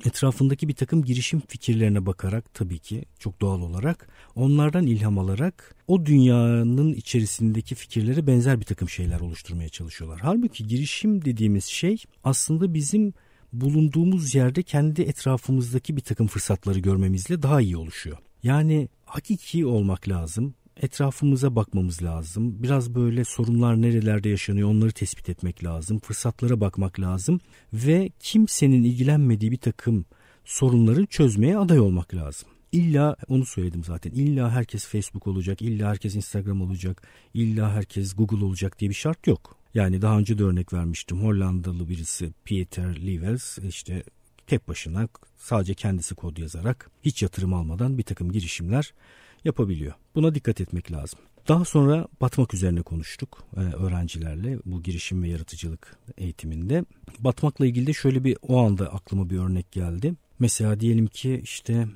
etrafındaki 0.05 0.67
bir 0.67 0.73
takım 0.73 1.03
girişim 1.03 1.41
fikirlerine 1.47 2.05
bakarak 2.05 2.53
tabii 2.53 2.79
ki 2.79 3.05
çok 3.19 3.41
doğal 3.41 3.61
olarak 3.61 4.07
onlardan 4.35 4.85
ilham 4.85 5.19
alarak 5.19 5.75
o 5.87 6.05
dünyanın 6.05 6.93
içerisindeki 6.93 7.75
fikirlere 7.75 8.27
benzer 8.27 8.59
bir 8.59 8.65
takım 8.65 8.89
şeyler 8.89 9.19
oluşturmaya 9.19 9.69
çalışıyorlar. 9.69 10.19
Halbuki 10.23 10.67
girişim 10.67 11.25
dediğimiz 11.25 11.65
şey 11.65 12.03
aslında 12.23 12.73
bizim 12.73 13.13
bulunduğumuz 13.53 14.35
yerde 14.35 14.63
kendi 14.63 15.01
etrafımızdaki 15.01 15.97
bir 15.97 16.01
takım 16.01 16.27
fırsatları 16.27 16.79
görmemizle 16.79 17.41
daha 17.41 17.61
iyi 17.61 17.77
oluşuyor. 17.77 18.17
Yani 18.43 18.89
hakiki 19.05 19.65
olmak 19.65 20.09
lazım 20.09 20.53
etrafımıza 20.81 21.55
bakmamız 21.55 22.03
lazım. 22.03 22.63
Biraz 22.63 22.95
böyle 22.95 23.25
sorunlar 23.25 23.81
nerelerde 23.81 24.29
yaşanıyor 24.29 24.69
onları 24.69 24.91
tespit 24.91 25.29
etmek 25.29 25.63
lazım. 25.63 25.99
Fırsatlara 25.99 26.59
bakmak 26.61 26.99
lazım 26.99 27.39
ve 27.73 28.09
kimsenin 28.19 28.83
ilgilenmediği 28.83 29.51
bir 29.51 29.57
takım 29.57 30.05
sorunları 30.45 31.05
çözmeye 31.05 31.57
aday 31.57 31.79
olmak 31.79 32.15
lazım. 32.15 32.49
İlla 32.71 33.15
onu 33.27 33.45
söyledim 33.45 33.83
zaten. 33.83 34.11
İlla 34.11 34.51
herkes 34.51 34.87
Facebook 34.87 35.27
olacak, 35.27 35.61
illa 35.61 35.89
herkes 35.89 36.15
Instagram 36.15 36.61
olacak, 36.61 37.01
illa 37.33 37.73
herkes 37.73 38.15
Google 38.15 38.45
olacak 38.45 38.79
diye 38.79 38.89
bir 38.89 38.95
şart 38.95 39.27
yok. 39.27 39.57
Yani 39.73 40.01
daha 40.01 40.19
önce 40.19 40.37
de 40.37 40.43
örnek 40.43 40.73
vermiştim. 40.73 41.23
Hollandalı 41.23 41.89
birisi 41.89 42.33
Pieter 42.45 43.07
Levels 43.07 43.57
işte 43.57 44.03
tek 44.47 44.67
başına 44.67 45.07
sadece 45.37 45.73
kendisi 45.73 46.15
kod 46.15 46.37
yazarak 46.37 46.91
hiç 47.03 47.21
yatırım 47.21 47.53
almadan 47.53 47.97
bir 47.97 48.03
takım 48.03 48.31
girişimler 48.31 48.93
yapabiliyor. 49.45 49.93
Buna 50.15 50.35
dikkat 50.35 50.61
etmek 50.61 50.91
lazım. 50.91 51.19
Daha 51.47 51.65
sonra 51.65 52.07
batmak 52.21 52.53
üzerine 52.53 52.81
konuştuk 52.81 53.43
e, 53.57 53.59
öğrencilerle 53.59 54.59
bu 54.65 54.83
girişim 54.83 55.23
ve 55.23 55.29
yaratıcılık 55.29 55.97
eğitiminde. 56.17 56.85
Batmakla 57.19 57.65
ilgili 57.65 57.87
de 57.87 57.93
şöyle 57.93 58.23
bir 58.23 58.37
o 58.41 58.57
anda 58.65 58.93
aklıma 58.93 59.29
bir 59.29 59.39
örnek 59.39 59.71
geldi. 59.71 60.13
Mesela 60.39 60.79
diyelim 60.79 61.07
ki 61.07 61.41
işte 61.43 61.87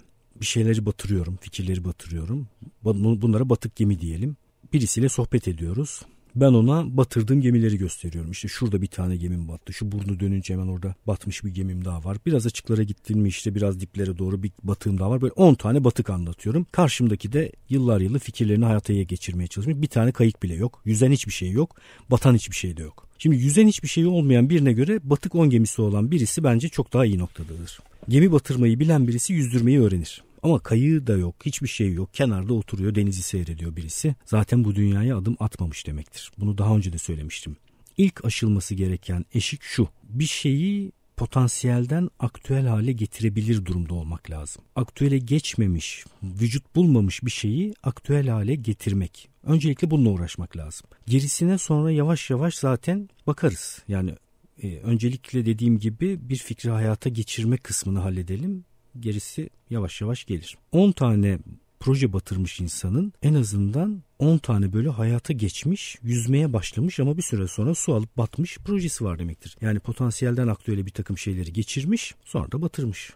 bir 0.41 0.45
şeyleri 0.45 0.85
batırıyorum, 0.85 1.37
fikirleri 1.41 1.85
batırıyorum. 1.85 2.47
Bunlara 2.83 3.49
batık 3.49 3.75
gemi 3.75 3.99
diyelim. 3.99 4.37
Birisiyle 4.73 5.09
sohbet 5.09 5.47
ediyoruz. 5.47 6.01
Ben 6.39 6.53
ona 6.53 6.97
batırdığım 6.97 7.41
gemileri 7.41 7.77
gösteriyorum. 7.77 8.31
İşte 8.31 8.47
şurada 8.47 8.81
bir 8.81 8.87
tane 8.87 9.15
gemim 9.15 9.47
battı. 9.47 9.73
Şu 9.73 9.91
burnu 9.91 10.19
dönünce 10.19 10.53
hemen 10.53 10.67
orada 10.67 10.95
batmış 11.07 11.43
bir 11.43 11.49
gemim 11.49 11.85
daha 11.85 12.03
var. 12.03 12.17
Biraz 12.25 12.45
açıklara 12.45 12.83
gittin 12.83 13.19
mi 13.19 13.27
işte 13.27 13.55
biraz 13.55 13.79
diplere 13.79 14.17
doğru 14.17 14.43
bir 14.43 14.51
batığım 14.63 14.99
daha 14.99 15.09
var. 15.09 15.21
Böyle 15.21 15.33
10 15.33 15.55
tane 15.55 15.83
batık 15.83 16.09
anlatıyorum. 16.09 16.65
Karşımdaki 16.71 17.33
de 17.33 17.51
yıllar 17.69 18.01
yılı 18.01 18.19
fikirlerini 18.19 18.65
hayata 18.65 18.93
geçirmeye 18.93 19.47
çalışmış. 19.47 19.81
Bir 19.81 19.87
tane 19.87 20.11
kayık 20.11 20.43
bile 20.43 20.55
yok. 20.55 20.81
Yüzen 20.85 21.11
hiçbir 21.11 21.31
şey 21.31 21.51
yok. 21.51 21.75
Batan 22.11 22.35
hiçbir 22.35 22.55
şey 22.55 22.77
de 22.77 22.81
yok. 22.81 23.07
Şimdi 23.17 23.35
yüzen 23.35 23.67
hiçbir 23.67 23.87
şey 23.87 24.05
olmayan 24.05 24.49
birine 24.49 24.73
göre 24.73 24.99
batık 25.03 25.35
10 25.35 25.49
gemisi 25.49 25.81
olan 25.81 26.11
birisi 26.11 26.43
bence 26.43 26.69
çok 26.69 26.93
daha 26.93 27.05
iyi 27.05 27.17
noktadadır. 27.17 27.79
Gemi 28.09 28.31
batırmayı 28.31 28.79
bilen 28.79 29.07
birisi 29.07 29.33
yüzdürmeyi 29.33 29.81
öğrenir. 29.81 30.23
Ama 30.43 30.59
kayığı 30.59 31.07
da 31.07 31.17
yok, 31.17 31.35
hiçbir 31.45 31.67
şey 31.67 31.93
yok. 31.93 32.13
Kenarda 32.13 32.53
oturuyor, 32.53 32.95
denizi 32.95 33.21
seyrediyor 33.21 33.75
birisi. 33.75 34.15
Zaten 34.25 34.63
bu 34.63 34.75
dünyaya 34.75 35.17
adım 35.17 35.37
atmamış 35.39 35.87
demektir. 35.87 36.31
Bunu 36.37 36.57
daha 36.57 36.75
önce 36.75 36.93
de 36.93 36.97
söylemiştim. 36.97 37.57
İlk 37.97 38.25
aşılması 38.25 38.75
gereken 38.75 39.25
eşik 39.33 39.63
şu. 39.63 39.87
Bir 40.03 40.25
şeyi 40.25 40.91
potansiyelden 41.19 42.09
aktüel 42.19 42.67
hale 42.67 42.91
getirebilir 42.91 43.65
durumda 43.65 43.93
olmak 43.93 44.31
lazım. 44.31 44.63
Aktüele 44.75 45.17
geçmemiş, 45.17 46.05
vücut 46.23 46.75
bulmamış 46.75 47.23
bir 47.23 47.31
şeyi 47.31 47.73
aktüel 47.83 48.27
hale 48.27 48.55
getirmek. 48.55 49.29
Öncelikle 49.43 49.91
bununla 49.91 50.09
uğraşmak 50.09 50.57
lazım. 50.57 50.87
Gerisine 51.07 51.57
sonra 51.57 51.91
yavaş 51.91 52.29
yavaş 52.29 52.55
zaten 52.55 53.09
bakarız. 53.27 53.83
Yani 53.87 54.15
e, 54.63 54.77
öncelikle 54.77 55.45
dediğim 55.45 55.79
gibi 55.79 56.29
bir 56.29 56.37
fikri 56.37 56.69
hayata 56.69 57.09
geçirme 57.09 57.57
kısmını 57.57 57.99
halledelim 57.99 58.65
gerisi 58.99 59.49
yavaş 59.69 60.01
yavaş 60.01 60.25
gelir. 60.25 60.57
10 60.71 60.91
tane 60.91 61.39
proje 61.79 62.13
batırmış 62.13 62.59
insanın 62.59 63.13
en 63.21 63.33
azından 63.33 64.03
10 64.19 64.37
tane 64.37 64.73
böyle 64.73 64.89
hayata 64.89 65.33
geçmiş, 65.33 65.97
yüzmeye 66.03 66.53
başlamış 66.53 66.99
ama 66.99 67.17
bir 67.17 67.21
süre 67.21 67.47
sonra 67.47 67.75
su 67.75 67.93
alıp 67.93 68.17
batmış 68.17 68.57
projesi 68.57 69.03
var 69.03 69.19
demektir. 69.19 69.57
Yani 69.61 69.79
potansiyelden 69.79 70.47
aktüele 70.47 70.85
bir 70.85 70.91
takım 70.91 71.17
şeyleri 71.17 71.53
geçirmiş 71.53 72.15
sonra 72.25 72.51
da 72.51 72.61
batırmış. 72.61 73.13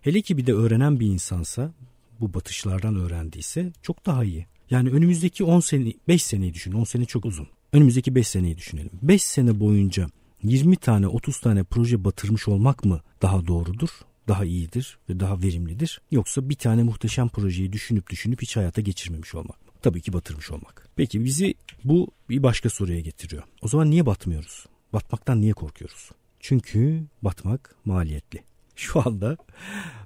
Hele 0.00 0.20
ki 0.20 0.36
bir 0.36 0.46
de 0.46 0.52
öğrenen 0.52 1.00
bir 1.00 1.06
insansa 1.06 1.72
bu 2.20 2.34
batışlardan 2.34 2.96
öğrendiyse 2.96 3.72
çok 3.82 4.06
daha 4.06 4.24
iyi. 4.24 4.46
Yani 4.70 4.90
önümüzdeki 4.90 5.44
10 5.44 5.60
sene 5.60 5.92
5 6.08 6.22
seneyi 6.22 6.54
düşün. 6.54 6.72
10 6.72 6.84
sene 6.84 7.04
çok 7.04 7.24
uzun. 7.24 7.48
Önümüzdeki 7.72 8.14
5 8.14 8.28
seneyi 8.28 8.56
düşünelim. 8.58 8.90
5 9.02 9.24
sene 9.24 9.60
boyunca 9.60 10.08
20 10.42 10.76
tane 10.76 11.06
30 11.06 11.40
tane 11.40 11.64
proje 11.64 12.04
batırmış 12.04 12.48
olmak 12.48 12.84
mı 12.84 13.00
daha 13.22 13.46
doğrudur? 13.46 13.88
Daha 14.28 14.44
iyidir 14.44 14.98
ve 15.08 15.20
daha 15.20 15.42
verimlidir? 15.42 16.00
Yoksa 16.10 16.48
bir 16.48 16.54
tane 16.54 16.82
muhteşem 16.82 17.28
projeyi 17.28 17.72
düşünüp 17.72 18.10
düşünüp 18.10 18.42
hiç 18.42 18.56
hayata 18.56 18.80
geçirmemiş 18.80 19.34
olmak 19.34 19.66
mı? 19.66 19.72
Tabii 19.82 20.00
ki 20.00 20.12
batırmış 20.12 20.50
olmak. 20.50 20.88
Peki 20.96 21.24
bizi 21.24 21.54
bu 21.84 22.08
bir 22.28 22.42
başka 22.42 22.70
soruya 22.70 23.00
getiriyor. 23.00 23.42
O 23.62 23.68
zaman 23.68 23.90
niye 23.90 24.06
batmıyoruz? 24.06 24.66
Batmaktan 24.92 25.40
niye 25.40 25.52
korkuyoruz? 25.52 26.10
Çünkü 26.40 27.04
batmak 27.22 27.74
maliyetli. 27.84 28.42
Şu 28.76 29.08
anda 29.08 29.36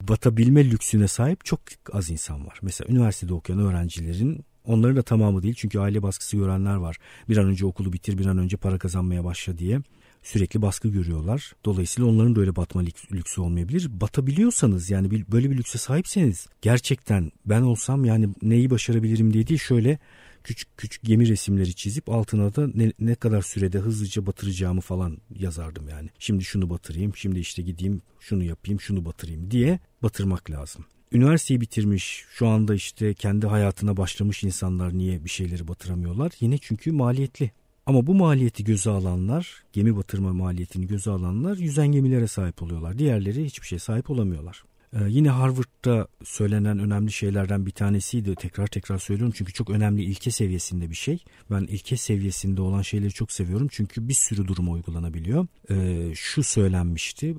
batabilme 0.01 0.71
lüksüne 0.71 1.09
sahip 1.09 1.45
çok 1.45 1.61
az 1.93 2.11
insan 2.11 2.47
var. 2.47 2.59
Mesela 2.63 2.93
üniversitede 2.93 3.35
okuyan 3.35 3.61
öğrencilerin 3.61 4.45
onların 4.65 4.97
da 4.97 5.03
tamamı 5.03 5.43
değil 5.43 5.55
çünkü 5.55 5.79
aile 5.79 6.03
baskısı 6.03 6.37
görenler 6.37 6.75
var. 6.75 6.97
Bir 7.29 7.37
an 7.37 7.47
önce 7.47 7.67
okulu 7.67 7.93
bitir, 7.93 8.19
bir 8.19 8.27
an 8.27 8.39
önce 8.39 8.57
para 8.57 8.79
kazanmaya 8.79 9.25
başla 9.25 9.59
diye 9.59 9.81
sürekli 10.23 10.63
baskı 10.63 10.89
görüyorlar. 10.89 11.53
Dolayısıyla 11.65 12.11
onların 12.11 12.37
da 12.37 12.41
öyle 12.41 12.57
batma 12.57 12.83
lüksü 13.13 13.41
olmayabilir. 13.41 14.01
Batabiliyorsanız 14.01 14.91
yani 14.91 15.11
bir, 15.11 15.33
böyle 15.33 15.51
bir 15.51 15.57
lükse 15.57 15.79
sahipseniz 15.79 16.47
gerçekten 16.63 17.33
ben 17.47 17.63
olsam 17.63 18.05
yani 18.05 18.29
neyi 18.43 18.71
başarabilirim 18.71 19.33
diye 19.33 19.47
değil 19.47 19.61
şöyle 19.61 19.99
küçük 20.45 20.79
küçük 20.79 21.03
gemi 21.03 21.29
resimleri 21.29 21.75
çizip 21.75 22.09
altına 22.09 22.55
da 22.55 22.69
ne, 22.75 22.93
ne 23.01 23.15
kadar 23.15 23.43
sürede 23.43 23.79
hızlıca 23.79 24.27
batıracağımı 24.27 24.81
falan 24.81 25.19
yazardım 25.39 25.89
yani. 25.89 26.09
Şimdi 26.19 26.45
şunu 26.45 26.71
batırayım, 26.71 27.17
şimdi 27.17 27.39
işte 27.41 27.63
gideyim 27.63 28.03
şunu 28.21 28.45
yapayım, 28.45 28.81
şunu 28.81 29.05
batırayım 29.05 29.51
diye 29.51 29.79
batırmak 30.03 30.51
lazım. 30.51 30.85
Üniversiteyi 31.13 31.61
bitirmiş, 31.61 32.25
şu 32.31 32.49
anda 32.49 32.75
işte 32.75 33.15
kendi 33.15 33.47
hayatına 33.47 33.97
başlamış 33.97 34.45
insanlar 34.45 34.99
niye 34.99 35.25
bir 35.25 35.31
şeyleri 35.31 35.69
batıramıyorlar? 35.69 36.33
Yine 36.41 36.59
çünkü 36.59 36.93
maliyetli. 36.93 37.51
Ama 37.91 38.07
bu 38.07 38.15
maliyeti 38.15 38.65
göze 38.65 38.91
alanlar, 38.91 39.65
gemi 39.73 39.97
batırma 39.97 40.33
maliyetini 40.33 40.87
göze 40.87 41.11
alanlar 41.11 41.57
yüzen 41.57 41.87
gemilere 41.87 42.27
sahip 42.27 42.63
oluyorlar. 42.63 42.99
Diğerleri 42.99 43.45
hiçbir 43.45 43.67
şey 43.67 43.79
sahip 43.79 44.11
olamıyorlar. 44.11 44.65
Ee, 44.93 44.99
yine 45.09 45.31
Harvard'da 45.31 46.09
söylenen 46.25 46.79
önemli 46.79 47.13
şeylerden 47.13 47.67
bir 47.67 47.71
tanesiydi. 47.71 48.35
Tekrar 48.35 48.67
tekrar 48.67 48.99
söylüyorum 48.99 49.35
çünkü 49.37 49.53
çok 49.53 49.71
önemli 49.71 50.03
ilke 50.03 50.31
seviyesinde 50.31 50.91
bir 50.91 50.95
şey. 50.95 51.25
Ben 51.51 51.61
ilke 51.61 51.97
seviyesinde 51.97 52.63
olan 52.63 52.83
şeyleri 52.83 53.11
çok 53.13 53.33
seviyorum 53.33 53.69
çünkü 53.71 54.09
bir 54.09 54.15
sürü 54.15 54.49
duruma 54.49 54.73
uygulanabiliyor. 54.73 55.47
Ee, 55.71 56.13
şu 56.15 56.43
söylenmişti 56.43 57.35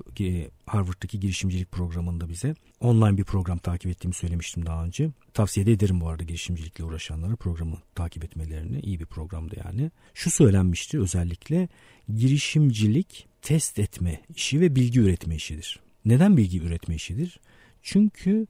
Harvard'daki 0.66 1.20
girişimcilik 1.20 1.72
programında 1.72 2.28
bize. 2.28 2.54
Online 2.80 3.16
bir 3.16 3.24
program 3.24 3.58
takip 3.58 3.90
ettiğimi 3.90 4.14
söylemiştim 4.14 4.66
daha 4.66 4.84
önce. 4.84 5.10
Tavsiye 5.34 5.66
de 5.66 5.72
ederim 5.72 6.00
bu 6.00 6.08
arada 6.08 6.22
girişimcilikle 6.22 6.84
uğraşanlara 6.84 7.36
programı 7.36 7.76
takip 7.94 8.24
etmelerini. 8.24 8.80
İyi 8.80 9.00
bir 9.00 9.06
programdı 9.06 9.56
yani. 9.64 9.90
Şu 10.14 10.30
söylenmişti 10.30 11.00
özellikle 11.00 11.68
girişimcilik 12.14 13.26
test 13.42 13.78
etme 13.78 14.20
işi 14.36 14.60
ve 14.60 14.76
bilgi 14.76 15.00
üretme 15.00 15.36
işidir. 15.36 15.80
Neden 16.04 16.36
bilgi 16.36 16.60
üretme 16.60 16.94
işidir? 16.94 17.40
Çünkü 17.82 18.46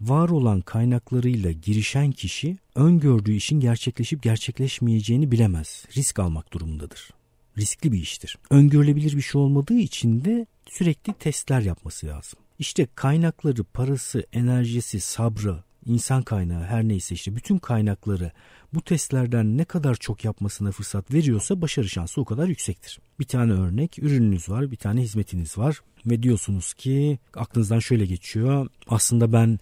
var 0.00 0.28
olan 0.28 0.60
kaynaklarıyla 0.60 1.52
girişen 1.52 2.12
kişi 2.12 2.58
öngördüğü 2.74 3.32
işin 3.32 3.60
gerçekleşip 3.60 4.22
gerçekleşmeyeceğini 4.22 5.32
bilemez. 5.32 5.84
Risk 5.96 6.18
almak 6.18 6.52
durumundadır. 6.52 7.10
Riskli 7.58 7.92
bir 7.92 7.98
iştir. 7.98 8.38
Öngörülebilir 8.50 9.16
bir 9.16 9.22
şey 9.22 9.40
olmadığı 9.40 9.78
için 9.78 10.24
de 10.24 10.46
sürekli 10.70 11.12
testler 11.12 11.60
yapması 11.60 12.06
lazım. 12.06 12.38
İşte 12.58 12.86
kaynakları, 12.94 13.64
parası, 13.64 14.26
enerjisi, 14.32 15.00
sabrı, 15.00 15.64
insan 15.86 16.22
kaynağı 16.22 16.64
her 16.64 16.84
neyse 16.84 17.14
işte 17.14 17.36
bütün 17.36 17.58
kaynakları 17.58 18.32
bu 18.74 18.82
testlerden 18.82 19.58
ne 19.58 19.64
kadar 19.64 19.94
çok 19.94 20.24
yapmasına 20.24 20.70
fırsat 20.70 21.12
veriyorsa 21.12 21.60
başarı 21.60 21.88
şansı 21.88 22.20
o 22.20 22.24
kadar 22.24 22.48
yüksektir. 22.48 23.00
Bir 23.20 23.24
tane 23.24 23.52
örnek 23.52 23.98
ürününüz 23.98 24.48
var, 24.48 24.70
bir 24.70 24.76
tane 24.76 25.02
hizmetiniz 25.02 25.58
var 25.58 25.80
ve 26.06 26.22
diyorsunuz 26.22 26.74
ki 26.74 27.18
aklınızdan 27.34 27.78
şöyle 27.78 28.06
geçiyor. 28.06 28.68
Aslında 28.86 29.32
ben 29.32 29.58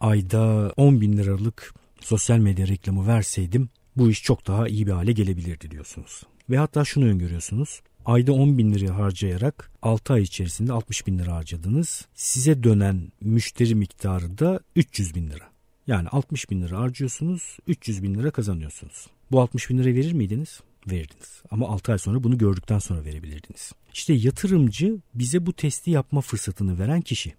ayda 0.00 0.72
10 0.76 1.00
bin 1.00 1.16
liralık 1.16 1.74
sosyal 2.00 2.38
medya 2.38 2.68
reklamı 2.68 3.06
verseydim 3.06 3.68
bu 3.96 4.10
iş 4.10 4.22
çok 4.22 4.46
daha 4.46 4.68
iyi 4.68 4.86
bir 4.86 4.92
hale 4.92 5.12
gelebilirdi 5.12 5.70
diyorsunuz. 5.70 6.22
Ve 6.50 6.58
hatta 6.58 6.84
şunu 6.84 7.04
öngörüyorsunuz. 7.04 7.80
Ayda 8.04 8.32
10 8.32 8.58
bin 8.58 8.72
liraya 8.72 8.98
harcayarak 8.98 9.70
6 9.82 10.12
ay 10.12 10.22
içerisinde 10.22 10.72
60 10.72 11.06
bin 11.06 11.18
lira 11.18 11.34
harcadınız. 11.34 12.06
Size 12.14 12.62
dönen 12.62 13.12
müşteri 13.20 13.74
miktarı 13.74 14.38
da 14.38 14.60
300 14.76 15.14
bin 15.14 15.30
lira. 15.30 15.51
Yani 15.86 16.08
60 16.08 16.50
bin 16.50 16.62
lira 16.62 16.78
harcıyorsunuz 16.78 17.56
300 17.66 18.02
bin 18.02 18.14
lira 18.14 18.30
kazanıyorsunuz. 18.30 19.06
Bu 19.30 19.40
60 19.40 19.70
bin 19.70 19.78
lira 19.78 19.94
verir 19.94 20.12
miydiniz? 20.12 20.60
Verirdiniz. 20.86 21.42
Ama 21.50 21.68
6 21.68 21.92
ay 21.92 21.98
sonra 21.98 22.24
bunu 22.24 22.38
gördükten 22.38 22.78
sonra 22.78 23.04
verebilirdiniz. 23.04 23.72
İşte 23.92 24.12
yatırımcı 24.12 24.98
bize 25.14 25.46
bu 25.46 25.52
testi 25.52 25.90
yapma 25.90 26.20
fırsatını 26.20 26.78
veren 26.78 27.00
kişi. 27.00 27.34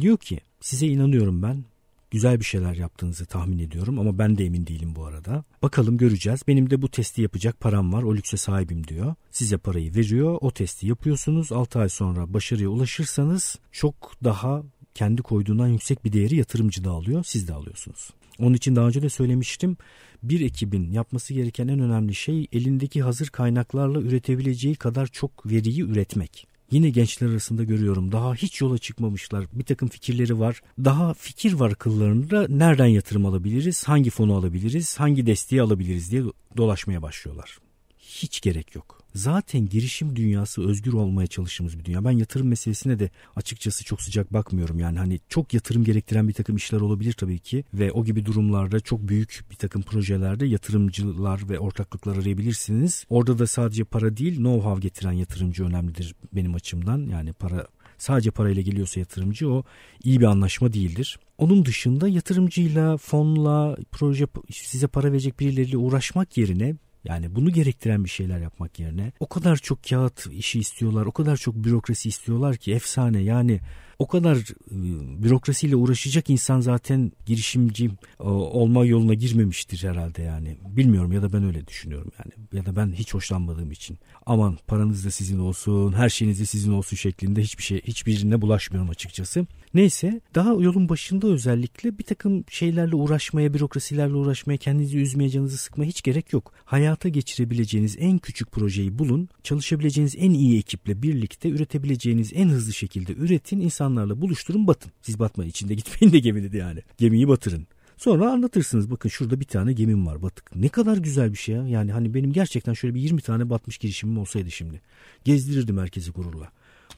Diyor 0.00 0.18
ki 0.18 0.40
size 0.60 0.86
inanıyorum 0.86 1.42
ben 1.42 1.64
güzel 2.10 2.40
bir 2.40 2.44
şeyler 2.44 2.74
yaptığınızı 2.74 3.26
tahmin 3.26 3.58
ediyorum 3.58 3.98
ama 3.98 4.18
ben 4.18 4.38
de 4.38 4.44
emin 4.44 4.66
değilim 4.66 4.94
bu 4.96 5.04
arada. 5.04 5.44
Bakalım 5.62 5.98
göreceğiz. 5.98 6.40
Benim 6.48 6.70
de 6.70 6.82
bu 6.82 6.88
testi 6.88 7.22
yapacak 7.22 7.60
param 7.60 7.92
var. 7.92 8.02
O 8.02 8.14
lükse 8.14 8.36
sahibim 8.36 8.86
diyor. 8.86 9.14
Size 9.30 9.58
parayı 9.58 9.94
veriyor. 9.94 10.38
O 10.40 10.50
testi 10.50 10.86
yapıyorsunuz. 10.86 11.52
6 11.52 11.78
ay 11.78 11.88
sonra 11.88 12.34
başarıya 12.34 12.68
ulaşırsanız 12.68 13.58
çok 13.72 14.12
daha 14.24 14.62
kendi 14.94 15.22
koyduğundan 15.22 15.68
yüksek 15.68 16.04
bir 16.04 16.12
değeri 16.12 16.36
yatırımcı 16.36 16.84
da 16.84 16.90
alıyor, 16.90 17.24
siz 17.24 17.48
de 17.48 17.52
alıyorsunuz. 17.52 18.10
Onun 18.38 18.54
için 18.54 18.76
daha 18.76 18.86
önce 18.86 19.02
de 19.02 19.08
söylemiştim. 19.08 19.76
Bir 20.22 20.40
ekibin 20.40 20.90
yapması 20.90 21.34
gereken 21.34 21.68
en 21.68 21.80
önemli 21.80 22.14
şey 22.14 22.46
elindeki 22.52 23.02
hazır 23.02 23.28
kaynaklarla 23.28 24.00
üretebileceği 24.00 24.74
kadar 24.74 25.06
çok 25.06 25.46
veriyi 25.46 25.82
üretmek. 25.82 26.46
Yine 26.70 26.90
gençler 26.90 27.28
arasında 27.28 27.64
görüyorum 27.64 28.12
daha 28.12 28.34
hiç 28.34 28.60
yola 28.60 28.78
çıkmamışlar 28.78 29.46
bir 29.52 29.64
takım 29.64 29.88
fikirleri 29.88 30.38
var 30.38 30.60
daha 30.78 31.14
fikir 31.14 31.52
var 31.52 31.70
akıllarında 31.70 32.46
nereden 32.48 32.86
yatırım 32.86 33.26
alabiliriz 33.26 33.84
hangi 33.84 34.10
fonu 34.10 34.34
alabiliriz 34.34 35.00
hangi 35.00 35.26
desteği 35.26 35.62
alabiliriz 35.62 36.10
diye 36.10 36.22
dolaşmaya 36.56 37.02
başlıyorlar. 37.02 37.58
Hiç 37.98 38.40
gerek 38.40 38.74
yok 38.74 39.03
zaten 39.14 39.68
girişim 39.68 40.16
dünyası 40.16 40.68
özgür 40.68 40.92
olmaya 40.92 41.26
çalıştığımız 41.26 41.78
bir 41.78 41.84
dünya. 41.84 42.04
Ben 42.04 42.10
yatırım 42.10 42.48
meselesine 42.48 42.98
de 42.98 43.10
açıkçası 43.36 43.84
çok 43.84 44.02
sıcak 44.02 44.32
bakmıyorum. 44.32 44.78
Yani 44.78 44.98
hani 44.98 45.20
çok 45.28 45.54
yatırım 45.54 45.84
gerektiren 45.84 46.28
bir 46.28 46.32
takım 46.32 46.56
işler 46.56 46.80
olabilir 46.80 47.12
tabii 47.12 47.38
ki 47.38 47.64
ve 47.74 47.92
o 47.92 48.04
gibi 48.04 48.26
durumlarda 48.26 48.80
çok 48.80 49.08
büyük 49.08 49.44
bir 49.50 49.56
takım 49.56 49.82
projelerde 49.82 50.46
yatırımcılar 50.46 51.48
ve 51.48 51.58
ortaklıklar 51.58 52.16
arayabilirsiniz. 52.16 53.04
Orada 53.08 53.38
da 53.38 53.46
sadece 53.46 53.84
para 53.84 54.16
değil 54.16 54.38
know-how 54.38 54.80
getiren 54.80 55.12
yatırımcı 55.12 55.64
önemlidir 55.64 56.14
benim 56.32 56.54
açımdan. 56.54 56.98
Yani 56.98 57.32
para 57.32 57.66
sadece 57.98 58.30
parayla 58.30 58.62
geliyorsa 58.62 59.00
yatırımcı 59.00 59.50
o 59.50 59.64
iyi 60.04 60.20
bir 60.20 60.24
anlaşma 60.24 60.72
değildir. 60.72 61.18
Onun 61.38 61.64
dışında 61.64 62.08
yatırımcıyla, 62.08 62.96
fonla, 62.96 63.76
proje 63.92 64.26
size 64.50 64.86
para 64.86 65.12
verecek 65.12 65.40
birileriyle 65.40 65.76
uğraşmak 65.76 66.36
yerine 66.36 66.74
yani 67.04 67.34
bunu 67.34 67.50
gerektiren 67.50 68.04
bir 68.04 68.08
şeyler 68.08 68.38
yapmak 68.38 68.80
yerine 68.80 69.12
o 69.20 69.28
kadar 69.28 69.56
çok 69.56 69.84
kağıt 69.84 70.26
işi 70.32 70.58
istiyorlar, 70.58 71.06
o 71.06 71.12
kadar 71.12 71.36
çok 71.36 71.54
bürokrasi 71.54 72.08
istiyorlar 72.08 72.56
ki 72.56 72.74
efsane. 72.74 73.22
Yani 73.22 73.60
o 73.98 74.06
kadar 74.06 74.36
e, 74.36 75.22
bürokrasiyle 75.22 75.76
uğraşacak 75.76 76.30
insan 76.30 76.60
zaten 76.60 77.12
girişimci 77.26 77.86
e, 78.20 78.22
olma 78.28 78.84
yoluna 78.84 79.14
girmemiştir 79.14 79.88
herhalde 79.88 80.22
yani. 80.22 80.56
Bilmiyorum 80.68 81.12
ya 81.12 81.22
da 81.22 81.32
ben 81.32 81.44
öyle 81.44 81.66
düşünüyorum 81.66 82.10
yani. 82.18 82.32
Ya 82.52 82.66
da 82.66 82.76
ben 82.76 82.92
hiç 82.92 83.14
hoşlanmadığım 83.14 83.70
için. 83.70 83.98
Aman 84.26 84.58
paranız 84.66 85.04
da 85.04 85.10
sizin 85.10 85.38
olsun, 85.38 85.92
her 85.92 86.08
şeyiniz 86.08 86.40
de 86.40 86.46
sizin 86.46 86.72
olsun 86.72 86.96
şeklinde 86.96 87.42
hiçbir 87.42 87.62
şey 87.62 87.82
hiçbirine 87.82 88.40
bulaşmıyorum 88.40 88.90
açıkçası. 88.90 89.46
Neyse 89.74 90.20
daha 90.34 90.50
yolun 90.50 90.88
başında 90.88 91.26
özellikle 91.26 91.98
bir 91.98 92.04
takım 92.04 92.44
şeylerle 92.50 92.96
uğraşmaya, 92.96 93.54
bürokrasilerle 93.54 94.14
uğraşmaya, 94.14 94.56
kendinizi 94.56 94.98
üzmeye, 94.98 95.30
canınızı 95.30 95.58
sıkmaya 95.58 95.88
hiç 95.88 96.02
gerek 96.02 96.32
yok. 96.32 96.52
Hayata 96.64 97.08
geçirebileceğiniz 97.08 97.96
en 97.98 98.18
küçük 98.18 98.52
projeyi 98.52 98.98
bulun, 98.98 99.28
çalışabileceğiniz 99.42 100.14
en 100.18 100.30
iyi 100.30 100.58
ekiple 100.58 101.02
birlikte 101.02 101.48
üretebileceğiniz 101.48 102.32
en 102.34 102.48
hızlı 102.48 102.72
şekilde 102.72 103.12
üretin, 103.12 103.60
insanlarla 103.84 104.20
buluşturun, 104.20 104.66
batın. 104.66 104.92
Siz 105.02 105.18
batmayın, 105.18 105.50
içinde 105.50 105.74
gitmeyin 105.74 106.12
de 106.12 106.18
gemide 106.18 106.56
yani. 106.56 106.80
Gemiyi 106.98 107.28
batırın. 107.28 107.66
Sonra 107.96 108.32
anlatırsınız 108.32 108.90
bakın 108.90 109.08
şurada 109.08 109.40
bir 109.40 109.44
tane 109.44 109.72
gemim 109.72 110.06
var 110.06 110.22
batık. 110.22 110.56
Ne 110.56 110.68
kadar 110.68 110.96
güzel 110.96 111.32
bir 111.32 111.38
şey 111.38 111.54
ya. 111.54 111.66
Yani 111.66 111.92
hani 111.92 112.14
benim 112.14 112.32
gerçekten 112.32 112.72
şöyle 112.72 112.94
bir 112.94 113.00
20 113.00 113.20
tane 113.20 113.50
batmış 113.50 113.78
girişimim 113.78 114.18
olsaydı 114.18 114.50
şimdi. 114.50 114.80
Gezdirirdim 115.24 115.78
herkesi 115.78 116.10
gururla. 116.10 116.50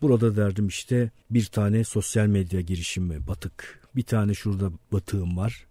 Burada 0.02 0.36
derdim 0.36 0.68
işte 0.68 1.10
bir 1.30 1.44
tane 1.44 1.84
sosyal 1.84 2.26
medya 2.26 2.60
girişimi 2.60 3.26
batık. 3.26 3.80
Bir 3.96 4.02
tane 4.02 4.34
şurada 4.34 4.70
batığım 4.92 5.36
var. 5.36 5.66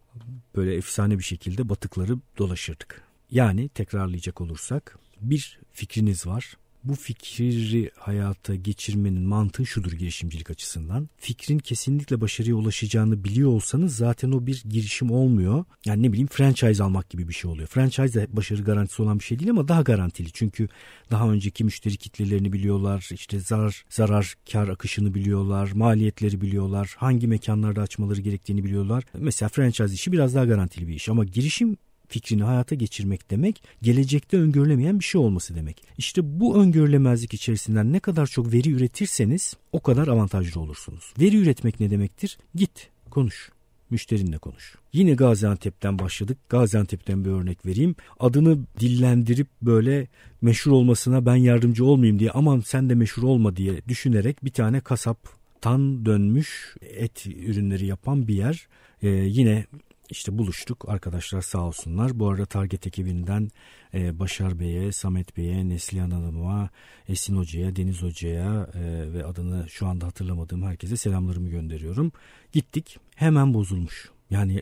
Böyle 0.55 0.75
efsane 0.75 1.17
bir 1.17 1.24
şekilde 1.24 1.69
batıkları 1.69 2.17
dolaşırdık. 2.38 3.01
Yani 3.31 3.69
tekrarlayacak 3.69 4.41
olursak 4.41 5.00
bir 5.22 5.60
fikriniz 5.72 6.27
var 6.27 6.57
bu 6.86 6.96
fikri 6.96 7.92
hayata 7.96 8.56
geçirmenin 8.56 9.22
mantığı 9.22 9.65
şudur 9.65 9.92
girişimcilik 9.92 10.50
açısından. 10.50 11.10
Fikrin 11.18 11.60
kesinlikle 11.60 12.22
başarıya 12.22 12.56
ulaşacağını 12.56 13.24
biliyor 13.24 13.50
olsanız 13.50 13.96
zaten 13.96 14.32
o 14.32 14.46
bir 14.46 14.63
girişim 14.70 15.12
olmuyor. 15.12 15.65
Yani 15.86 16.04
ne 16.04 16.12
bileyim 16.12 16.27
franchise 16.27 16.84
almak 16.84 17.10
gibi 17.10 17.27
bir 17.27 17.34
şey 17.34 17.51
oluyor. 17.51 17.68
Franchise 17.68 18.13
de 18.13 18.27
başarı 18.30 18.63
garantisi 18.63 19.01
olan 19.01 19.20
bir 19.20 19.24
şey 19.24 19.39
değil 19.39 19.51
ama 19.51 19.68
daha 19.68 19.82
garantili. 19.82 20.32
Çünkü 20.32 20.70
daha 21.12 21.30
önceki 21.30 21.63
müşteri 21.63 21.98
kitlelerini 21.98 22.54
biliyorlar. 22.54 23.10
işte 23.12 23.39
zarar, 23.39 23.86
zarar 23.89 24.36
kar 24.51 24.68
akışını 24.68 25.13
biliyorlar. 25.13 25.72
Maliyetleri 25.72 26.42
biliyorlar. 26.42 26.96
Hangi 26.98 27.27
mekanlarda 27.27 27.82
açmaları 27.82 28.22
gerektiğini 28.22 28.63
biliyorlar. 28.63 29.04
Mesela 29.13 29.50
franchise 29.50 29.94
işi 29.94 30.12
biraz 30.12 30.36
daha 30.36 30.46
garantili 30.46 30.88
bir 30.88 30.94
iş 30.94 31.10
ama 31.10 31.24
girişim 31.24 31.77
fikrini 32.09 32.43
hayata 32.43 32.75
geçirmek 32.75 33.31
demek 33.31 33.63
gelecekte 33.81 34.38
öngörülemeyen 34.38 35.00
bir 35.00 35.05
şey 35.05 35.21
olması 35.21 35.55
demek. 35.55 35.83
İşte 35.97 36.39
bu 36.39 36.57
öngörülemezlik 36.62 37.33
içerisinden 37.33 37.93
ne 37.93 38.00
kadar 38.00 38.27
çok 38.27 38.53
veri 38.53 38.69
üretirseniz 38.69 39.53
o 39.71 39.79
kadar 39.79 40.07
avantajlı 40.07 40.62
olursunuz. 40.62 41.13
Veri 41.19 41.38
üretmek 41.38 41.79
ne 41.79 41.91
demektir? 41.91 42.38
Git 42.55 42.89
konuş 43.09 43.51
müşterinle 43.89 44.38
konuş. 44.38 44.75
Yine 44.93 45.13
Gaziantep'ten 45.13 46.00
başladık. 46.00 46.38
Gaziantep'ten 46.50 47.25
bir 47.25 47.29
örnek 47.29 47.65
vereyim. 47.65 47.95
Adını 48.19 48.57
dillendirip 48.79 49.47
böyle 49.62 50.07
meşhur 50.41 50.71
olmasına 50.71 51.25
ben 51.25 51.35
yardımcı 51.35 51.85
olmayayım 51.85 52.19
diye 52.19 52.31
aman 52.31 52.59
sen 52.59 52.89
de 52.89 52.95
meşhur 52.95 53.24
olma 53.24 53.55
diye 53.55 53.81
düşünerek 53.88 54.45
bir 54.45 54.50
tane 54.50 54.79
kasaptan 54.79 56.05
dönmüş 56.05 56.75
et 56.81 57.27
ürünleri 57.27 57.85
yapan 57.85 58.27
bir 58.27 58.35
yer. 58.35 58.67
Ee, 59.03 59.07
yine 59.09 59.65
işte 60.09 60.38
buluştuk 60.38 60.89
arkadaşlar 60.89 61.41
sağ 61.41 61.62
olsunlar. 61.62 62.19
Bu 62.19 62.29
arada 62.29 62.45
Target 62.45 62.88
ekibinden 62.88 63.51
e, 63.93 64.19
Başar 64.19 64.59
Bey'e, 64.59 64.91
Samet 64.91 65.38
Bey'e, 65.38 65.69
Neslihan 65.69 66.12
Hanım'a, 66.12 66.69
Esin 67.09 67.38
Hoca'ya, 67.38 67.75
Deniz 67.75 68.01
Hoca'ya 68.01 68.69
e, 68.74 69.13
ve 69.13 69.25
adını 69.25 69.69
şu 69.69 69.88
anda 69.88 70.07
hatırlamadığım 70.07 70.63
herkese 70.63 70.97
selamlarımı 70.97 71.50
gönderiyorum. 71.50 72.12
Gittik 72.51 72.97
hemen 73.15 73.53
bozulmuş. 73.53 74.09
Yani 74.29 74.62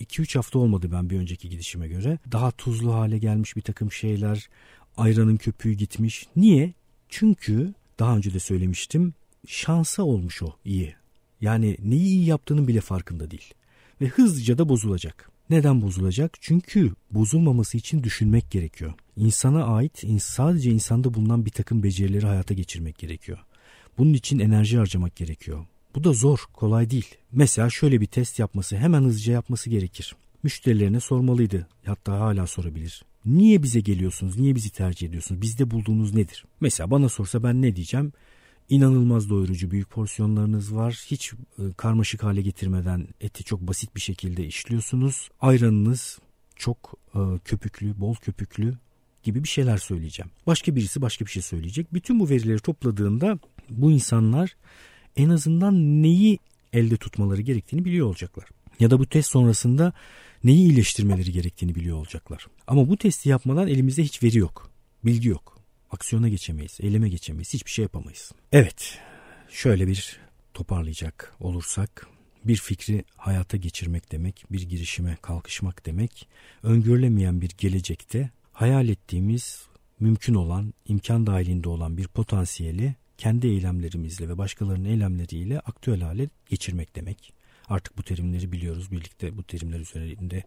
2-3 0.00 0.38
hafta 0.38 0.58
olmadı 0.58 0.88
ben 0.92 1.10
bir 1.10 1.18
önceki 1.18 1.48
gidişime 1.48 1.88
göre. 1.88 2.18
Daha 2.32 2.50
tuzlu 2.50 2.94
hale 2.94 3.18
gelmiş 3.18 3.56
bir 3.56 3.62
takım 3.62 3.92
şeyler. 3.92 4.48
Ayranın 4.96 5.36
köpüğü 5.36 5.72
gitmiş. 5.72 6.26
Niye? 6.36 6.72
Çünkü 7.08 7.74
daha 7.98 8.16
önce 8.16 8.34
de 8.34 8.38
söylemiştim 8.38 9.14
şansa 9.46 10.02
olmuş 10.02 10.42
o 10.42 10.56
iyi. 10.64 10.94
Yani 11.40 11.76
neyi 11.82 12.04
iyi 12.04 12.26
yaptığının 12.26 12.68
bile 12.68 12.80
farkında 12.80 13.30
değil 13.30 13.54
ve 14.00 14.06
hızlıca 14.06 14.58
da 14.58 14.68
bozulacak. 14.68 15.30
Neden 15.50 15.82
bozulacak? 15.82 16.36
Çünkü 16.40 16.92
bozulmaması 17.10 17.76
için 17.76 18.02
düşünmek 18.02 18.50
gerekiyor. 18.50 18.92
İnsana 19.16 19.64
ait 19.64 20.04
sadece 20.20 20.70
insanda 20.70 21.14
bulunan 21.14 21.46
bir 21.46 21.50
takım 21.50 21.82
becerileri 21.82 22.26
hayata 22.26 22.54
geçirmek 22.54 22.98
gerekiyor. 22.98 23.38
Bunun 23.98 24.12
için 24.12 24.38
enerji 24.38 24.78
harcamak 24.78 25.16
gerekiyor. 25.16 25.66
Bu 25.94 26.04
da 26.04 26.12
zor, 26.12 26.38
kolay 26.52 26.90
değil. 26.90 27.14
Mesela 27.32 27.70
şöyle 27.70 28.00
bir 28.00 28.06
test 28.06 28.38
yapması, 28.38 28.76
hemen 28.76 29.02
hızlıca 29.02 29.32
yapması 29.32 29.70
gerekir. 29.70 30.16
Müşterilerine 30.42 31.00
sormalıydı. 31.00 31.66
Hatta 31.86 32.20
hala 32.20 32.46
sorabilir. 32.46 33.04
Niye 33.26 33.62
bize 33.62 33.80
geliyorsunuz? 33.80 34.38
Niye 34.38 34.54
bizi 34.54 34.70
tercih 34.70 35.08
ediyorsunuz? 35.08 35.42
Bizde 35.42 35.70
bulduğunuz 35.70 36.14
nedir? 36.14 36.44
Mesela 36.60 36.90
bana 36.90 37.08
sorsa 37.08 37.42
ben 37.42 37.62
ne 37.62 37.76
diyeceğim? 37.76 38.12
İnanılmaz 38.68 39.30
doyurucu 39.30 39.70
büyük 39.70 39.90
porsiyonlarınız 39.90 40.74
var. 40.74 41.04
Hiç 41.06 41.32
e, 41.32 41.62
karmaşık 41.76 42.22
hale 42.22 42.42
getirmeden 42.42 43.08
eti 43.20 43.44
çok 43.44 43.60
basit 43.60 43.96
bir 43.96 44.00
şekilde 44.00 44.46
işliyorsunuz. 44.46 45.28
Ayranınız 45.40 46.18
çok 46.56 46.94
e, 47.14 47.18
köpüklü, 47.44 48.00
bol 48.00 48.14
köpüklü 48.14 48.74
gibi 49.22 49.44
bir 49.44 49.48
şeyler 49.48 49.78
söyleyeceğim. 49.78 50.30
Başka 50.46 50.76
birisi 50.76 51.02
başka 51.02 51.24
bir 51.24 51.30
şey 51.30 51.42
söyleyecek. 51.42 51.94
Bütün 51.94 52.20
bu 52.20 52.28
verileri 52.28 52.58
topladığında 52.58 53.38
bu 53.70 53.90
insanlar 53.90 54.56
en 55.16 55.28
azından 55.28 56.02
neyi 56.02 56.38
elde 56.72 56.96
tutmaları 56.96 57.42
gerektiğini 57.42 57.84
biliyor 57.84 58.06
olacaklar. 58.06 58.48
Ya 58.80 58.90
da 58.90 58.98
bu 58.98 59.06
test 59.06 59.30
sonrasında 59.30 59.92
neyi 60.44 60.58
iyileştirmeleri 60.58 61.32
gerektiğini 61.32 61.74
biliyor 61.74 61.96
olacaklar. 61.96 62.46
Ama 62.66 62.88
bu 62.88 62.96
testi 62.96 63.28
yapmadan 63.28 63.68
elimizde 63.68 64.02
hiç 64.02 64.22
veri 64.22 64.38
yok, 64.38 64.70
bilgi 65.04 65.28
yok 65.28 65.53
aksiyona 65.94 66.28
geçemeyiz, 66.28 66.78
eyleme 66.80 67.08
geçemeyiz, 67.08 67.54
hiçbir 67.54 67.70
şey 67.70 67.82
yapamayız. 67.82 68.32
Evet, 68.52 68.98
şöyle 69.48 69.86
bir 69.86 70.20
toparlayacak 70.54 71.34
olursak 71.40 72.06
bir 72.44 72.56
fikri 72.56 73.04
hayata 73.16 73.56
geçirmek 73.56 74.12
demek, 74.12 74.44
bir 74.50 74.62
girişime 74.62 75.16
kalkışmak 75.22 75.86
demek, 75.86 76.28
öngörülemeyen 76.62 77.40
bir 77.40 77.50
gelecekte 77.58 78.30
hayal 78.52 78.88
ettiğimiz 78.88 79.66
mümkün 80.00 80.34
olan, 80.34 80.74
imkan 80.86 81.26
dahilinde 81.26 81.68
olan 81.68 81.96
bir 81.96 82.08
potansiyeli 82.08 82.94
kendi 83.18 83.46
eylemlerimizle 83.46 84.28
ve 84.28 84.38
başkalarının 84.38 84.88
eylemleriyle 84.88 85.60
aktüel 85.60 86.00
hale 86.00 86.28
geçirmek 86.50 86.96
demek. 86.96 87.32
Artık 87.68 87.98
bu 87.98 88.02
terimleri 88.02 88.52
biliyoruz. 88.52 88.90
Birlikte 88.90 89.36
bu 89.36 89.42
terimler 89.42 89.80
üzerinde 89.80 90.42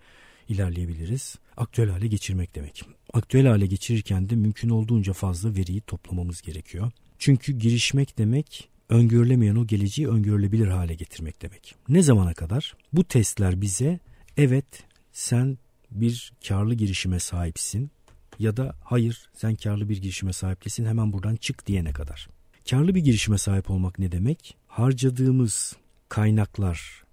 ilerleyebiliriz. 0.50 1.36
Aktüel 1.58 1.90
hale 1.90 2.08
geçirmek 2.08 2.56
demek. 2.56 2.84
Aktüel 3.14 3.48
hale 3.48 3.66
geçirirken 3.66 4.30
de 4.30 4.36
mümkün 4.36 4.70
olduğunca 4.70 5.14
fazla 5.14 5.56
veriyi 5.56 5.82
toplamamız 5.82 6.42
gerekiyor. 6.42 6.92
Çünkü 7.20 7.54
girişmek 7.54 8.18
demek 8.18 8.70
öngörülemeyen 8.90 9.56
o 9.56 9.68
geleceği 9.68 10.08
öngörülebilir 10.08 10.68
hale 10.68 10.96
getirmek 10.96 11.42
demek. 11.42 11.76
Ne 11.90 12.02
zamana 12.02 12.34
kadar? 12.34 12.76
Bu 12.94 13.04
testler 13.04 13.62
bize 13.62 14.00
evet 14.38 14.84
sen 15.14 15.58
bir 15.92 16.34
karlı 16.48 16.74
girişime 16.74 17.20
sahipsin 17.20 17.92
ya 18.40 18.58
da 18.58 18.76
hayır 18.84 19.30
sen 19.34 19.56
karlı 19.56 19.90
bir 19.90 19.98
girişime 19.98 20.34
sahip 20.34 20.62
değilsin 20.62 20.86
hemen 20.86 21.14
buradan 21.14 21.36
çık 21.36 21.68
diyene 21.68 21.94
kadar. 21.94 22.30
Karlı 22.70 22.96
bir 22.96 23.02
girişime 23.02 23.38
sahip 23.38 23.70
olmak 23.70 24.00
ne 24.00 24.12
demek? 24.12 24.58
Harcadığımız 24.68 25.76
kaynaklar, 26.10 27.04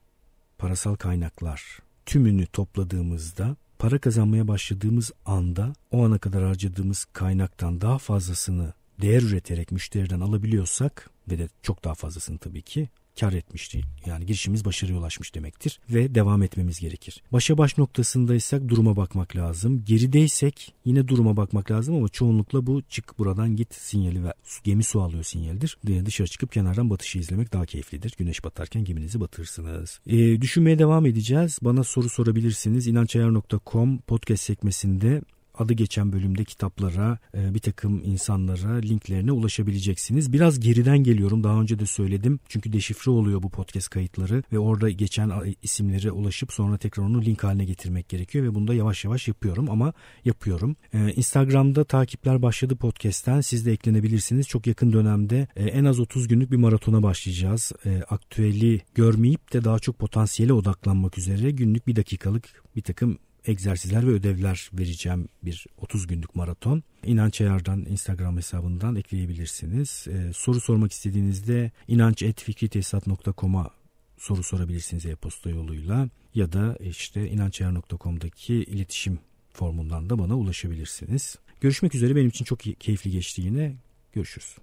parasal 0.64 0.96
kaynaklar, 0.96 1.78
tümünü 2.06 2.46
topladığımızda 2.46 3.56
para 3.78 3.98
kazanmaya 3.98 4.48
başladığımız 4.48 5.12
anda 5.26 5.72
o 5.90 6.04
ana 6.04 6.18
kadar 6.18 6.44
harcadığımız 6.44 7.04
kaynaktan 7.04 7.80
daha 7.80 7.98
fazlasını 7.98 8.72
değer 9.00 9.22
üreterek 9.22 9.72
müşteriden 9.72 10.20
alabiliyorsak 10.20 11.10
ve 11.30 11.38
de 11.38 11.48
çok 11.62 11.84
daha 11.84 11.94
fazlasını 11.94 12.38
tabii 12.38 12.62
ki 12.62 12.88
kar 13.20 13.32
etmişti. 13.32 13.80
Yani 14.06 14.26
girişimiz 14.26 14.64
başarıya 14.64 14.98
ulaşmış 14.98 15.34
demektir 15.34 15.80
ve 15.90 16.14
devam 16.14 16.42
etmemiz 16.42 16.80
gerekir. 16.80 17.22
Başa 17.32 17.58
baş 17.58 17.78
noktasındaysak 17.78 18.68
duruma 18.68 18.96
bakmak 18.96 19.36
lazım. 19.36 19.84
Gerideysek 19.84 20.74
yine 20.84 21.08
duruma 21.08 21.36
bakmak 21.36 21.70
lazım 21.70 21.94
ama 21.94 22.08
çoğunlukla 22.08 22.66
bu 22.66 22.82
çık 22.82 23.18
buradan 23.18 23.56
git 23.56 23.74
sinyali 23.74 24.24
ve 24.24 24.34
gemi 24.64 24.84
su 24.84 25.02
alıyor 25.02 25.24
sinyaldir. 25.24 25.78
Dışarı 26.04 26.28
çıkıp 26.28 26.52
kenardan 26.52 26.90
batışı 26.90 27.18
izlemek 27.18 27.52
daha 27.52 27.66
keyiflidir. 27.66 28.14
Güneş 28.18 28.44
batarken 28.44 28.84
geminizi 28.84 29.20
batırırsınız. 29.20 30.00
E, 30.06 30.40
düşünmeye 30.40 30.78
devam 30.78 31.06
edeceğiz. 31.06 31.58
Bana 31.62 31.84
soru 31.84 32.08
sorabilirsiniz. 32.08 32.86
inançayar.com 32.86 33.98
podcast 33.98 34.42
sekmesinde 34.42 35.22
adı 35.58 35.72
geçen 35.72 36.12
bölümde 36.12 36.44
kitaplara, 36.44 37.18
e, 37.34 37.54
bir 37.54 37.58
takım 37.58 38.02
insanlara 38.04 38.74
linklerine 38.76 39.32
ulaşabileceksiniz. 39.32 40.32
Biraz 40.32 40.60
geriden 40.60 40.98
geliyorum 40.98 41.44
daha 41.44 41.60
önce 41.60 41.78
de 41.78 41.86
söyledim. 41.86 42.40
Çünkü 42.48 42.72
deşifre 42.72 43.10
oluyor 43.10 43.42
bu 43.42 43.50
podcast 43.50 43.88
kayıtları 43.88 44.42
ve 44.52 44.58
orada 44.58 44.90
geçen 44.90 45.32
isimlere 45.62 46.10
ulaşıp 46.10 46.52
sonra 46.52 46.78
tekrar 46.78 47.04
onu 47.04 47.22
link 47.22 47.44
haline 47.44 47.64
getirmek 47.64 48.08
gerekiyor 48.08 48.44
ve 48.44 48.54
bunu 48.54 48.68
da 48.68 48.74
yavaş 48.74 49.04
yavaş 49.04 49.28
yapıyorum 49.28 49.70
ama 49.70 49.92
yapıyorum. 50.24 50.76
E, 50.92 51.12
Instagram'da 51.12 51.84
takipler 51.84 52.42
başladı 52.42 52.76
podcast'ten. 52.76 53.40
Siz 53.40 53.66
de 53.66 53.72
eklenebilirsiniz. 53.72 54.48
Çok 54.48 54.66
yakın 54.66 54.92
dönemde 54.92 55.48
e, 55.56 55.64
en 55.64 55.84
az 55.84 56.00
30 56.00 56.28
günlük 56.28 56.50
bir 56.50 56.56
maratona 56.56 57.02
başlayacağız. 57.02 57.72
Aktüeli 58.10 58.80
görmeyip 58.94 59.52
de 59.52 59.64
daha 59.64 59.78
çok 59.78 59.98
potansiyele 59.98 60.52
odaklanmak 60.52 61.18
üzere 61.18 61.50
günlük 61.50 61.86
bir 61.86 61.96
dakikalık 61.96 62.44
bir 62.76 62.82
takım 62.82 63.18
egzersizler 63.46 64.06
ve 64.06 64.10
ödevler 64.10 64.70
vereceğim 64.72 65.28
bir 65.42 65.66
30 65.78 66.06
günlük 66.06 66.34
maraton. 66.34 66.82
İnanç 67.04 67.40
Ayar'dan 67.40 67.84
Instagram 67.84 68.36
hesabından 68.36 68.96
ekleyebilirsiniz. 68.96 70.06
Ee, 70.10 70.32
soru 70.32 70.60
sormak 70.60 70.92
istediğinizde 70.92 71.70
inanç.fikritesat.com'a 71.88 73.70
soru 74.18 74.42
sorabilirsiniz 74.42 75.06
e-posta 75.06 75.50
yoluyla 75.50 76.08
ya 76.34 76.52
da 76.52 76.76
işte 76.76 77.30
inançayar.com'daki 77.30 78.54
iletişim 78.54 79.18
formundan 79.52 80.10
da 80.10 80.18
bana 80.18 80.36
ulaşabilirsiniz. 80.36 81.38
Görüşmek 81.60 81.94
üzere 81.94 82.16
benim 82.16 82.28
için 82.28 82.44
çok 82.44 82.60
keyifli 82.60 83.10
geçti 83.10 83.42
yine. 83.42 83.76
Görüşürüz. 84.12 84.56